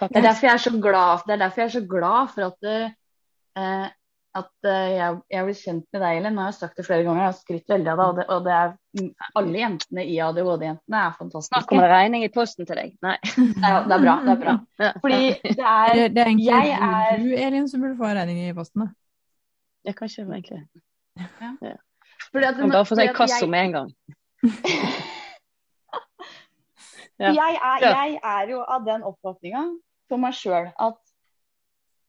Det 0.00 0.14
er 0.16 0.24
derfor 0.30 0.46
jeg 0.46 0.54
er 0.54 0.62
så 0.64 0.70
glad, 0.80 1.22
det 1.26 1.34
er 1.34 1.40
derfor 1.42 1.60
jeg 1.64 1.68
er 1.68 1.74
så 1.74 1.86
glad 1.90 2.28
for 2.34 2.46
at, 2.46 2.68
eh, 2.70 3.88
at 4.38 4.68
eh, 4.70 4.90
jeg, 4.94 5.16
jeg 5.34 5.44
blir 5.48 5.56
kjent 5.58 5.86
med 5.92 6.02
deg, 6.04 6.18
Elin. 6.20 6.36
Nå 6.38 6.44
har 6.44 6.52
jeg 6.52 6.58
sagt 6.60 6.78
det 6.78 6.84
flere 6.86 7.02
ganger, 7.06 7.20
jeg 7.24 7.32
har 7.32 7.36
skrytt 7.40 7.72
veldig 7.74 7.90
av 7.92 7.98
deg. 7.98 8.06
Og 8.08 8.18
det, 8.20 8.26
og 8.36 8.44
det 8.46 8.54
er, 8.54 8.72
mm, 9.00 9.08
alle 9.42 9.58
jentene 9.64 10.04
i 10.06 10.14
ADHD-jentene 10.28 11.00
er 11.00 11.10
Snart 11.10 11.18
fantastiske. 11.18 11.64
kommer 11.72 11.88
det 11.88 11.90
regning 11.96 12.24
i 12.24 12.30
posten 12.38 12.68
til 12.70 12.78
deg. 12.80 12.94
Nei. 13.02 13.16
Det 13.58 13.72
er, 13.72 13.82
det 13.90 13.98
er 13.98 14.04
bra. 14.06 14.14
det 14.28 14.32
er 14.36 14.40
bra. 14.44 14.56
Fordi 15.02 15.20
det 15.42 15.58
er 15.58 15.92
Det, 15.98 16.22
er 16.22 16.30
egentlig 16.30 16.46
Jeg 16.46 16.78
er- 16.78 17.20
du, 17.24 17.28
Elin, 17.48 17.68
som 17.68 17.82
burde 17.84 17.98
få 17.98 18.14
regning 18.14 18.40
i 18.46 18.54
posten. 18.56 18.86
da. 18.86 18.88
Jeg 19.90 19.96
kan 19.98 20.08
ikke 20.08 20.22
egentlig 20.30 21.76
fordi 22.32 22.48
at, 22.50 22.56
Bare 22.62 22.84
få 22.88 22.96
si 22.98 23.06
kasso 23.16 23.44
jeg- 23.44 23.50
med 23.50 23.64
en 23.68 23.72
gang. 23.78 23.94
Ja. 27.18 27.32
Jeg, 27.34 27.56
er, 27.58 27.82
jeg 27.82 28.18
er 28.22 28.50
jo 28.52 28.60
av 28.62 28.84
den 28.86 29.02
oppfatninga 29.02 29.64
for 30.06 30.22
meg 30.22 30.36
sjøl 30.38 30.68
at 30.70 30.98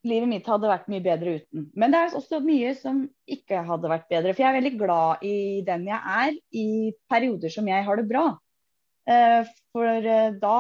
livet 0.06 0.30
mitt 0.30 0.46
hadde 0.48 0.70
vært 0.70 0.86
mye 0.92 1.02
bedre 1.02 1.34
uten. 1.40 1.64
Men 1.74 1.96
det 1.96 1.98
er 2.04 2.14
også 2.20 2.38
mye 2.46 2.76
som 2.78 3.00
ikke 3.28 3.64
hadde 3.66 3.90
vært 3.90 4.06
bedre. 4.12 4.36
For 4.36 4.44
jeg 4.46 4.52
er 4.54 4.58
veldig 4.60 4.74
glad 4.80 5.26
i 5.26 5.34
den 5.66 5.88
jeg 5.90 6.14
er, 6.14 6.38
i 6.54 6.68
perioder 7.10 7.50
som 7.56 7.68
jeg 7.68 7.88
har 7.90 7.98
det 8.00 8.06
bra. 8.12 8.28
Eh, 9.10 9.50
For 9.74 9.90
eh, 9.98 10.30
da 10.38 10.54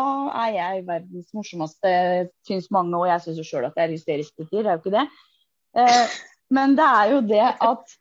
er 0.48 0.52
jeg 0.58 0.84
verdens 0.89 1.30
morsomste, 1.38 1.93
syns 2.50 2.72
mange, 2.74 2.98
og 2.98 3.06
jeg 3.12 3.22
syns 3.28 3.43
jo 3.43 3.45
sjøl 3.52 3.69
at 3.69 3.78
jeg 3.78 3.86
er 3.86 3.93
hysterisk 3.93 4.34
til 4.34 4.50
tider, 4.50 4.65
det 4.65 4.74
er 4.74 4.80
jo 4.80 4.82
ikke 4.82 4.98
det. 4.98 5.06
Eh, 5.78 6.17
Men 6.58 6.74
det 6.76 6.89
er 6.89 7.12
jo 7.13 7.22
det 7.30 7.45
at 7.45 7.98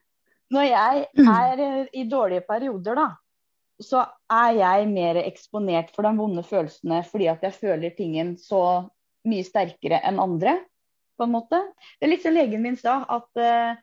når 0.54 0.68
jeg 0.68 1.06
er 1.24 1.62
eh, 1.64 1.88
i 1.92 2.04
dårlige 2.08 2.44
perioder, 2.48 2.98
da, 2.98 3.08
så 3.82 4.04
er 4.32 4.56
jeg 4.58 4.88
mer 4.90 5.20
eksponert 5.22 5.92
for 5.94 6.06
de 6.06 6.14
vonde 6.18 6.42
følelsene 6.46 7.02
fordi 7.06 7.28
at 7.30 7.44
jeg 7.46 7.58
føler 7.60 7.94
tingen 7.94 8.34
så 8.40 8.62
mye 9.28 9.46
sterkere 9.46 10.00
enn 10.08 10.20
andre, 10.22 10.56
på 11.18 11.26
en 11.26 11.34
måte. 11.34 11.58
Det 11.98 12.06
er 12.06 12.12
litt 12.12 12.24
som 12.24 12.34
legen 12.34 12.62
min 12.62 12.78
sa, 12.78 13.00
at 13.10 13.40
uh, 13.42 13.78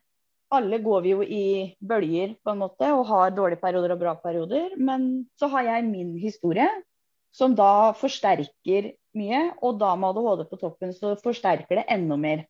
alle 0.55 0.79
går 0.83 1.01
vi 1.03 1.11
jo 1.11 1.23
i 1.23 1.45
bølger, 1.83 2.35
på 2.43 2.53
en 2.53 2.61
måte, 2.63 2.89
og 2.95 3.07
har 3.09 3.33
dårlige 3.35 3.61
perioder 3.61 3.95
og 3.95 4.01
bra 4.01 4.13
perioder. 4.21 4.75
Men 4.79 5.25
så 5.39 5.49
har 5.51 5.67
jeg 5.67 5.87
min 5.89 6.13
historie, 6.21 6.67
som 7.35 7.55
da 7.57 7.91
forsterker 7.99 8.93
mye. 9.19 9.41
Og 9.59 9.79
da 9.81 9.91
med 9.99 10.15
ADHD 10.15 10.45
på 10.51 10.61
toppen, 10.61 10.95
så 10.95 11.17
forsterker 11.19 11.81
det 11.81 11.87
enda 11.91 12.17
mer. 12.19 12.45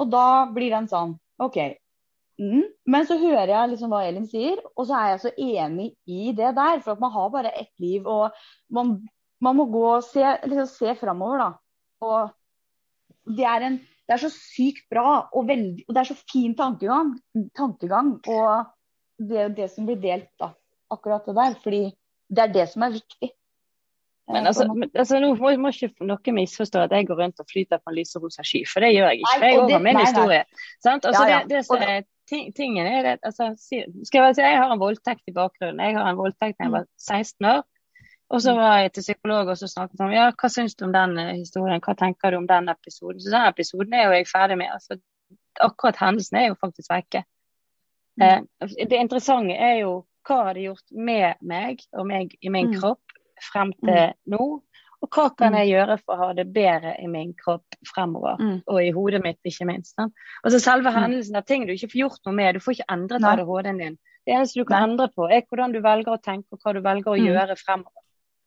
Og 0.00 0.10
da 0.10 0.26
blir 0.50 0.74
den 0.74 0.90
sånn 0.90 1.14
OK. 1.40 1.60
Mm. 2.40 2.62
Men 2.88 3.04
så 3.04 3.18
hører 3.20 3.50
jeg 3.52 3.70
liksom 3.74 3.92
hva 3.92 4.00
Elin 4.08 4.26
sier, 4.28 4.60
og 4.72 4.86
så 4.88 4.96
er 4.96 5.08
jeg 5.12 5.20
så 5.26 5.32
enig 5.36 5.90
i 6.08 6.30
det 6.36 6.54
der. 6.56 6.80
For 6.80 6.94
at 6.96 7.02
man 7.02 7.12
har 7.12 7.28
bare 7.34 7.52
ett 7.60 7.72
liv, 7.82 8.06
og 8.08 8.32
man, 8.72 8.94
man 9.44 9.58
må 9.58 9.66
gå 9.72 9.82
og 9.98 10.04
se, 10.06 10.24
liksom 10.48 10.70
se 10.72 10.94
framover, 11.02 11.42
da. 11.42 11.50
Og 12.00 13.34
det 13.36 13.44
er, 13.44 13.66
en, 13.68 13.76
det 14.08 14.16
er 14.16 14.22
så 14.24 14.30
sykt 14.32 14.86
bra, 14.90 15.26
og, 15.36 15.44
veldig, 15.50 15.84
og 15.88 15.94
det 15.94 16.00
er 16.00 16.08
så 16.14 16.16
fin 16.32 16.54
tankegang. 16.56 17.12
tankegang 17.56 18.14
og 18.32 18.70
det 19.20 19.42
er 19.44 19.52
det 19.58 19.68
som 19.74 19.84
blir 19.88 20.00
delt, 20.00 20.30
da. 20.40 20.54
Akkurat 20.90 21.28
det 21.28 21.36
der. 21.36 21.58
Fordi 21.62 21.82
det 22.30 22.46
er 22.46 22.56
det 22.56 22.68
som 22.72 22.82
er 22.88 22.96
viktig. 22.96 23.30
Men 24.30 24.44
Eh, 24.44 24.46
altså, 24.46 24.64
men, 24.72 24.90
altså 24.94 25.18
nå 25.18 25.32
må, 25.34 25.50
må 25.58 25.72
ikke 25.74 26.06
noen 26.06 26.36
misforstå 26.36 26.84
at 26.86 26.92
jeg 26.94 27.08
går 27.08 27.18
rundt 27.18 27.40
og 27.42 27.46
flyter 27.50 27.80
på 27.82 27.90
en 27.90 27.96
lyserosa 27.98 28.44
sky, 28.46 28.60
for 28.68 28.84
det 28.84 28.92
gjør 28.94 29.08
jeg 29.10 29.18
ikke. 29.18 29.32
Nei, 29.40 29.48
Jeg 29.48 29.58
òg 29.58 29.66
det- 29.66 29.74
har 29.74 29.82
min 29.82 29.90
nei, 29.90 29.94
nei. 29.96 30.04
historie. 30.06 30.44
Sant? 30.84 31.04
Altså, 31.10 31.22
Ja, 31.26 31.30
ja. 31.32 31.40
Det, 31.42 31.48
det 31.56 31.64
som 31.66 31.82
er 31.82 32.04
ting, 32.30 32.52
tingen 32.56 32.86
er 32.86 33.02
det, 33.04 33.18
altså, 33.26 33.50
skal 33.58 34.24
jeg, 34.24 34.36
si, 34.38 34.44
jeg 34.44 34.58
har 34.60 34.72
en 34.72 34.80
voldtekt 34.80 35.28
i 35.28 35.34
bakgrunnen. 35.36 35.82
Jeg 35.82 35.98
har 35.98 36.08
en 36.10 36.18
voldtekt 36.18 36.58
da 36.58 36.68
jeg 36.68 36.74
var 36.78 36.88
16 36.98 37.50
år. 37.50 37.62
Og 38.30 38.42
så 38.44 38.54
var 38.54 38.76
jeg 38.78 38.92
til 38.94 39.02
psykolog 39.02 39.48
og 39.50 39.58
så 39.58 39.66
snakket 39.66 40.02
om 40.06 40.12
ja, 40.14 40.28
hva 40.38 40.48
syns 40.52 40.76
du 40.78 40.84
om 40.86 40.92
den 40.94 41.16
eh, 41.18 41.32
historien, 41.40 41.82
hva 41.82 41.96
tenker 41.98 42.30
du 42.30 42.38
om 42.38 42.46
den 42.46 42.70
episoden. 42.70 43.18
Så 43.18 43.32
den 43.32 43.48
episoden 43.48 43.96
er 43.98 44.06
jo 44.06 44.14
jeg 44.14 44.28
ferdig 44.30 44.58
med. 44.60 44.70
altså 44.70 45.00
Akkurat 45.60 45.98
hendelsen 45.98 46.38
er 46.38 46.46
jo 46.52 46.58
faktisk 46.60 46.92
vekke. 46.92 47.24
Eh, 48.22 48.38
det 48.86 49.00
interessante 49.00 49.56
er 49.58 49.80
jo 49.80 49.96
hva 50.28 50.44
har 50.46 50.54
det 50.54 50.68
gjort 50.68 50.94
med 50.94 51.42
meg 51.42 51.82
og 51.96 52.06
meg 52.06 52.36
i 52.40 52.52
min 52.52 52.70
Mm. 52.70 52.78
kropp 52.78 53.16
frem 53.52 53.72
til 53.82 54.12
nå. 54.26 54.62
Og 55.02 55.08
hva 55.08 55.30
kan 55.36 55.52
Mm. 55.52 55.58
jeg 55.58 55.68
gjøre 55.72 55.98
for 56.04 56.12
å 56.14 56.18
ha 56.18 56.32
det 56.34 56.52
bedre 56.52 56.94
i 57.02 57.06
min 57.06 57.32
kropp 57.34 57.64
fremover, 57.86 58.36
Mm. 58.38 58.62
og 58.68 58.82
i 58.82 58.90
hodet 58.92 59.22
mitt, 59.22 59.38
ikke 59.44 59.66
minst. 59.66 59.94
Sant? 59.94 60.12
Altså 60.44 60.60
Selve 60.60 60.90
Mm. 60.92 61.02
hendelsen 61.02 61.36
er 61.36 61.40
ting 61.42 61.66
du 61.66 61.72
ikke 61.72 61.88
får 61.90 62.00
gjort 62.10 62.20
noe 62.26 62.34
med. 62.34 62.54
Du 62.54 62.60
får 62.60 62.74
ikke 62.76 62.90
endret 62.90 63.20
Nei. 63.20 63.32
ADHD-en 63.32 63.78
din. 63.78 63.98
Det 64.26 64.34
eneste 64.34 64.54
du 64.60 64.64
kan 64.64 64.90
endre 64.90 65.08
på, 65.08 65.30
er 65.32 65.40
hvordan 65.48 65.72
du 65.72 65.80
velger 65.80 66.12
å 66.12 66.20
tenke, 66.22 66.44
og 66.52 66.58
hva 66.60 66.74
du 66.74 66.80
velger 66.82 67.04
å 67.10 67.18
Mm. 67.18 67.26
gjøre 67.26 67.56
fremover. 67.56 68.02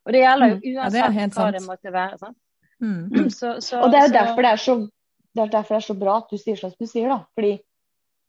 Og 0.05 0.11
det 0.13 0.21
gjelder 0.21 0.47
jo 0.49 0.55
uansett 0.77 0.93
Ja, 0.93 1.09
det 1.09 1.31
hva 1.31 1.33
sant. 1.33 1.55
det 1.55 1.61
måtte 1.67 1.91
være. 1.91 2.17
Sant? 2.19 2.37
Mm. 2.81 3.09
Så, 3.31 3.57
så, 3.61 3.81
Og 3.81 3.91
det 3.91 3.99
er 3.99 4.07
jo 4.07 4.13
derfor 4.13 4.41
det 4.41 4.51
er 4.51 4.57
så 4.57 4.89
det 5.35 5.41
er 5.41 5.47
derfor 5.47 5.69
det 5.79 5.83
er 5.83 5.93
så 5.93 5.99
bra 5.99 6.17
at 6.17 6.29
du 6.29 6.37
sier 6.37 6.55
sånn 6.55 6.69
som 6.69 6.77
du 6.79 6.85
sier, 6.85 7.07
da. 7.09 7.25
Fordi 7.35 7.59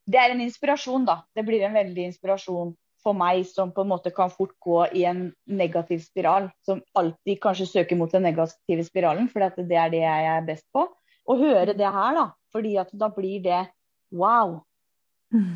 det 0.08 0.14
er 0.16 0.30
en 0.30 0.40
inspirasjon, 0.40 1.04
da. 1.04 1.20
Det 1.36 1.44
blir 1.44 1.60
en 1.62 1.74
veldig 1.74 2.06
inspirasjon 2.08 2.74
for 3.04 3.14
meg 3.16 3.44
som 3.46 3.70
på 3.76 3.84
en 3.84 3.90
måte 3.92 4.10
kan 4.16 4.30
fort 4.32 4.54
gå 4.64 4.80
i 4.96 5.04
en 5.08 5.26
negativ 5.46 6.00
spiral. 6.06 6.48
Som 6.66 6.80
alltid 6.96 7.38
kanskje 7.44 7.66
søker 7.68 7.98
mot 8.00 8.10
den 8.12 8.24
negative 8.26 8.84
spiralen, 8.88 9.28
for 9.30 9.44
det 9.44 9.76
er 9.76 9.90
det 9.92 10.00
jeg 10.02 10.28
er 10.34 10.46
best 10.48 10.64
på. 10.74 10.86
Å 11.28 11.36
høre 11.40 11.76
det 11.76 11.86
her, 11.92 12.14
da. 12.18 12.26
Fordi 12.52 12.76
at 12.80 12.90
da 12.92 13.08
blir 13.12 13.42
det 13.44 13.62
wow. 14.12 14.62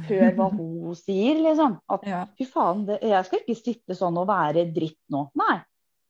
Hør 0.08 0.32
hva 0.34 0.48
hun 0.56 0.94
sier, 0.98 1.38
liksom. 1.44 1.78
At 1.88 2.04
Ja. 2.08 2.24
fy 2.38 2.46
faen, 2.48 2.84
det, 2.88 3.00
jeg 3.02 3.24
skal 3.28 3.42
ikke 3.44 3.58
sitte 3.58 3.96
sånn 3.98 4.16
og 4.18 4.28
være 4.30 4.66
dritt 4.74 4.98
nå. 5.14 5.28
Nei. 5.38 5.58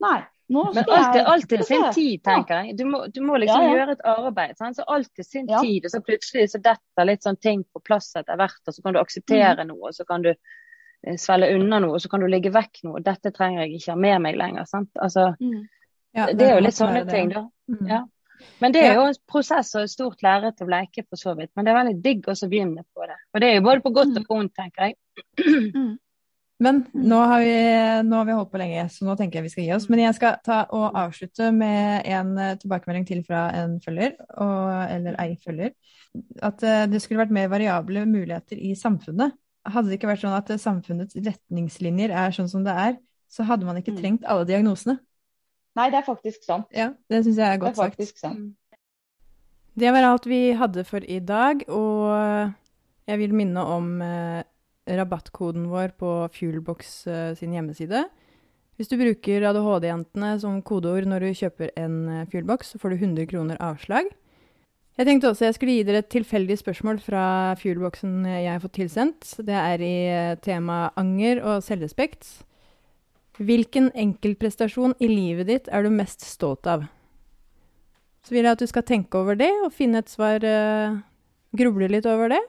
Nei. 0.00 0.18
Nå 0.48 0.62
Men 0.72 0.80
skal 0.86 0.94
alt 0.96 1.10
til, 1.12 1.20
jeg 1.20 1.26
alt 1.28 1.66
sin 1.68 1.82
tid, 1.92 2.20
tenker 2.24 2.62
jeg. 2.64 2.76
Du 2.78 2.86
må, 2.88 3.02
du 3.12 3.18
må 3.20 3.36
liksom 3.36 3.66
Ja, 3.66 3.68
ja. 3.68 3.74
gjøre 3.76 3.96
et 3.98 4.04
arbeid. 4.08 4.54
Sant? 4.56 4.78
Så 4.78 4.84
alt 4.88 5.10
er 5.20 5.26
sin 5.26 5.46
Ja. 5.50 5.60
tid. 5.60 5.84
Og 5.84 5.92
så 5.92 6.00
plutselig 6.00 6.46
så 6.54 6.60
detter 6.64 7.04
litt 7.04 7.20
sånn 7.26 7.36
ting 7.38 7.64
på 7.68 7.82
plass 7.84 8.14
etter 8.16 8.38
hvert, 8.40 8.56
og 8.64 8.72
så 8.72 8.82
kan 8.82 8.94
du 8.96 9.00
akseptere 9.02 9.58
Mm. 9.60 9.68
noe, 9.74 9.90
og 9.90 9.92
så 9.92 10.06
kan 10.08 10.22
du 10.24 10.30
svelge 11.20 11.52
unna 11.54 11.78
noe, 11.82 11.96
og 11.96 12.02
så 12.02 12.10
kan 12.10 12.22
du 12.24 12.28
ligge 12.30 12.52
vekk 12.54 12.82
noe. 12.84 12.98
og 12.98 13.04
Dette 13.06 13.32
trenger 13.34 13.64
jeg 13.64 13.78
ikke 13.78 13.94
ha 13.94 13.98
med 14.02 14.22
meg 14.24 14.38
lenger. 14.40 14.68
Sant? 14.70 14.90
Altså, 14.98 15.32
Ja, 16.16 16.30
det 16.32 16.46
er 16.46 16.56
jo 16.56 16.64
litt 16.64 16.74
sånne 16.74 17.04
det. 17.04 17.12
ting, 17.12 17.28
da. 17.34 17.44
Mm. 17.70 17.86
Ja. 17.86 18.02
Men 18.62 18.74
det 18.74 18.82
er 18.86 18.98
jo 18.98 19.06
en 19.10 19.16
prosess 19.28 19.74
og 19.76 19.84
et 19.84 19.92
stort 19.92 20.22
lerret 20.22 20.60
å 20.62 20.68
leke 20.70 21.04
for 21.06 21.20
så 21.20 21.34
vidt. 21.38 21.50
Men 21.56 21.66
det 21.66 21.72
er 21.72 21.78
veldig 21.80 22.02
digg 22.02 22.28
også 22.30 22.46
å 22.46 22.52
begynne 22.52 22.84
på 22.94 23.06
det. 23.06 23.16
Og 23.34 23.42
det 23.42 23.48
er 23.48 23.56
jo 23.58 23.64
både 23.66 23.82
på 23.84 23.94
godt 23.94 24.18
og 24.18 24.28
på 24.28 24.38
vondt, 24.38 24.54
tenker 24.58 24.88
jeg. 24.88 24.98
Men 26.58 26.80
nå 26.90 27.18
har, 27.30 27.42
vi, 27.46 27.58
nå 28.08 28.16
har 28.18 28.24
vi 28.26 28.34
holdt 28.34 28.50
på 28.50 28.58
lenge, 28.58 28.88
så 28.90 29.06
nå 29.06 29.14
tenker 29.18 29.38
jeg 29.38 29.46
vi 29.46 29.50
skal 29.52 29.62
gi 29.62 29.74
oss. 29.76 29.84
Men 29.90 30.00
jeg 30.02 30.16
skal 30.16 30.40
ta 30.42 30.64
og 30.74 30.96
avslutte 30.98 31.52
med 31.54 32.08
en 32.10 32.32
eh, 32.42 32.56
tilbakemelding 32.58 33.06
til 33.06 33.20
fra 33.26 33.44
en 33.54 33.76
følger, 33.84 34.16
og, 34.42 34.72
eller 34.90 35.18
ei 35.22 35.36
følger. 35.38 35.76
At 36.42 36.64
eh, 36.66 36.88
det 36.90 36.98
skulle 37.04 37.22
vært 37.22 37.36
mer 37.36 37.52
variable 37.52 38.02
muligheter 38.10 38.58
i 38.58 38.72
samfunnet. 38.78 39.36
Hadde 39.66 39.88
det 39.90 39.98
ikke 39.98 40.08
vært 40.08 40.22
sånn 40.22 40.36
at 40.36 40.48
samfunnets 40.60 41.14
retningslinjer 41.16 42.10
er 42.14 42.30
sånn 42.32 42.48
som 42.48 42.62
det 42.64 42.72
er, 42.72 42.96
så 43.28 43.44
hadde 43.44 43.66
man 43.66 43.76
ikke 43.76 43.92
Mm. 43.92 43.98
trengt 44.00 44.24
alle 44.24 44.44
diagnosene. 44.46 44.98
Nei, 45.76 45.90
det 45.90 45.98
er 45.98 46.06
faktisk 46.06 46.42
sant. 46.44 46.66
Ja, 46.72 46.94
det 47.10 47.24
syns 47.24 47.36
jeg 47.36 47.46
er 47.46 47.58
Det 47.58 47.62
er 47.62 47.66
godt 47.66 47.76
sagt. 47.76 47.96
faktisk 47.96 48.18
sant. 48.18 48.54
Det 49.78 49.92
var 49.92 50.02
alt 50.02 50.24
vi 50.26 50.52
hadde 50.58 50.84
for 50.84 50.98
i 51.06 51.18
dag, 51.20 51.62
og 51.68 52.54
jeg 53.06 53.18
vil 53.18 53.32
minne 53.34 53.62
om 53.62 54.00
eh, 54.02 54.42
rabattkoden 54.88 55.68
vår 55.70 55.92
på 55.98 56.28
Fuelbox 56.34 57.06
eh, 57.06 57.34
sin 57.34 57.52
hjemmeside. 57.52 58.08
Hvis 58.78 58.88
du 58.88 58.96
bruker 58.96 59.42
ADHD-jentene 59.50 60.40
som 60.40 60.62
kodeord 60.62 61.06
når 61.06 61.20
du 61.20 61.34
kjøper 61.34 61.70
en 61.76 62.08
eh, 62.08 62.24
Fuelbox, 62.32 62.72
så 62.72 62.78
får 62.80 62.90
du 62.90 62.96
100 63.04 63.26
kroner 63.30 63.56
avslag. 63.60 64.08
Jeg 64.98 65.06
tenkte 65.06 65.30
også 65.30 65.46
jeg 65.46 65.54
skulle 65.54 65.76
gi 65.76 65.86
dere 65.86 66.02
et 66.02 66.10
tilfeldig 66.10 66.56
spørsmål 66.58 66.98
fra 66.98 67.24
Fuelboxen 67.60 68.24
jeg 68.26 68.50
har 68.50 68.62
fått 68.64 68.74
tilsendt. 68.80 69.28
Det 69.46 69.54
er 69.54 69.84
i 69.84 69.96
tema 70.42 70.88
anger 70.98 71.38
og 71.44 71.62
selvrespekt. 71.62 72.26
Hvilken 73.38 73.92
enkeltprestasjon 73.94 74.96
i 74.98 75.06
livet 75.06 75.46
ditt 75.46 75.70
er 75.70 75.86
du 75.86 75.92
mest 75.94 76.26
stolt 76.26 76.66
av? 76.66 76.88
Så 78.26 78.34
vil 78.34 78.42
jeg 78.42 78.58
at 78.58 78.64
du 78.64 78.66
skal 78.66 78.86
tenke 78.88 79.22
over 79.22 79.38
det 79.38 79.52
og 79.62 79.70
finne 79.76 80.02
et 80.02 80.10
svar 80.10 80.42
eh, 80.42 80.98
Gruble 81.56 81.88
litt 81.88 82.06
over 82.10 82.34
det. 82.34 82.42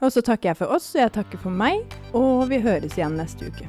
Og 0.00 0.10
så 0.10 0.24
takker 0.24 0.50
jeg 0.50 0.58
for 0.62 0.72
oss, 0.74 0.88
og 0.96 1.04
jeg 1.04 1.14
takker 1.14 1.44
for 1.44 1.52
meg, 1.54 1.84
og 2.16 2.48
vi 2.50 2.58
høres 2.64 2.96
igjen 2.96 3.20
neste 3.20 3.52
uke. 3.52 3.68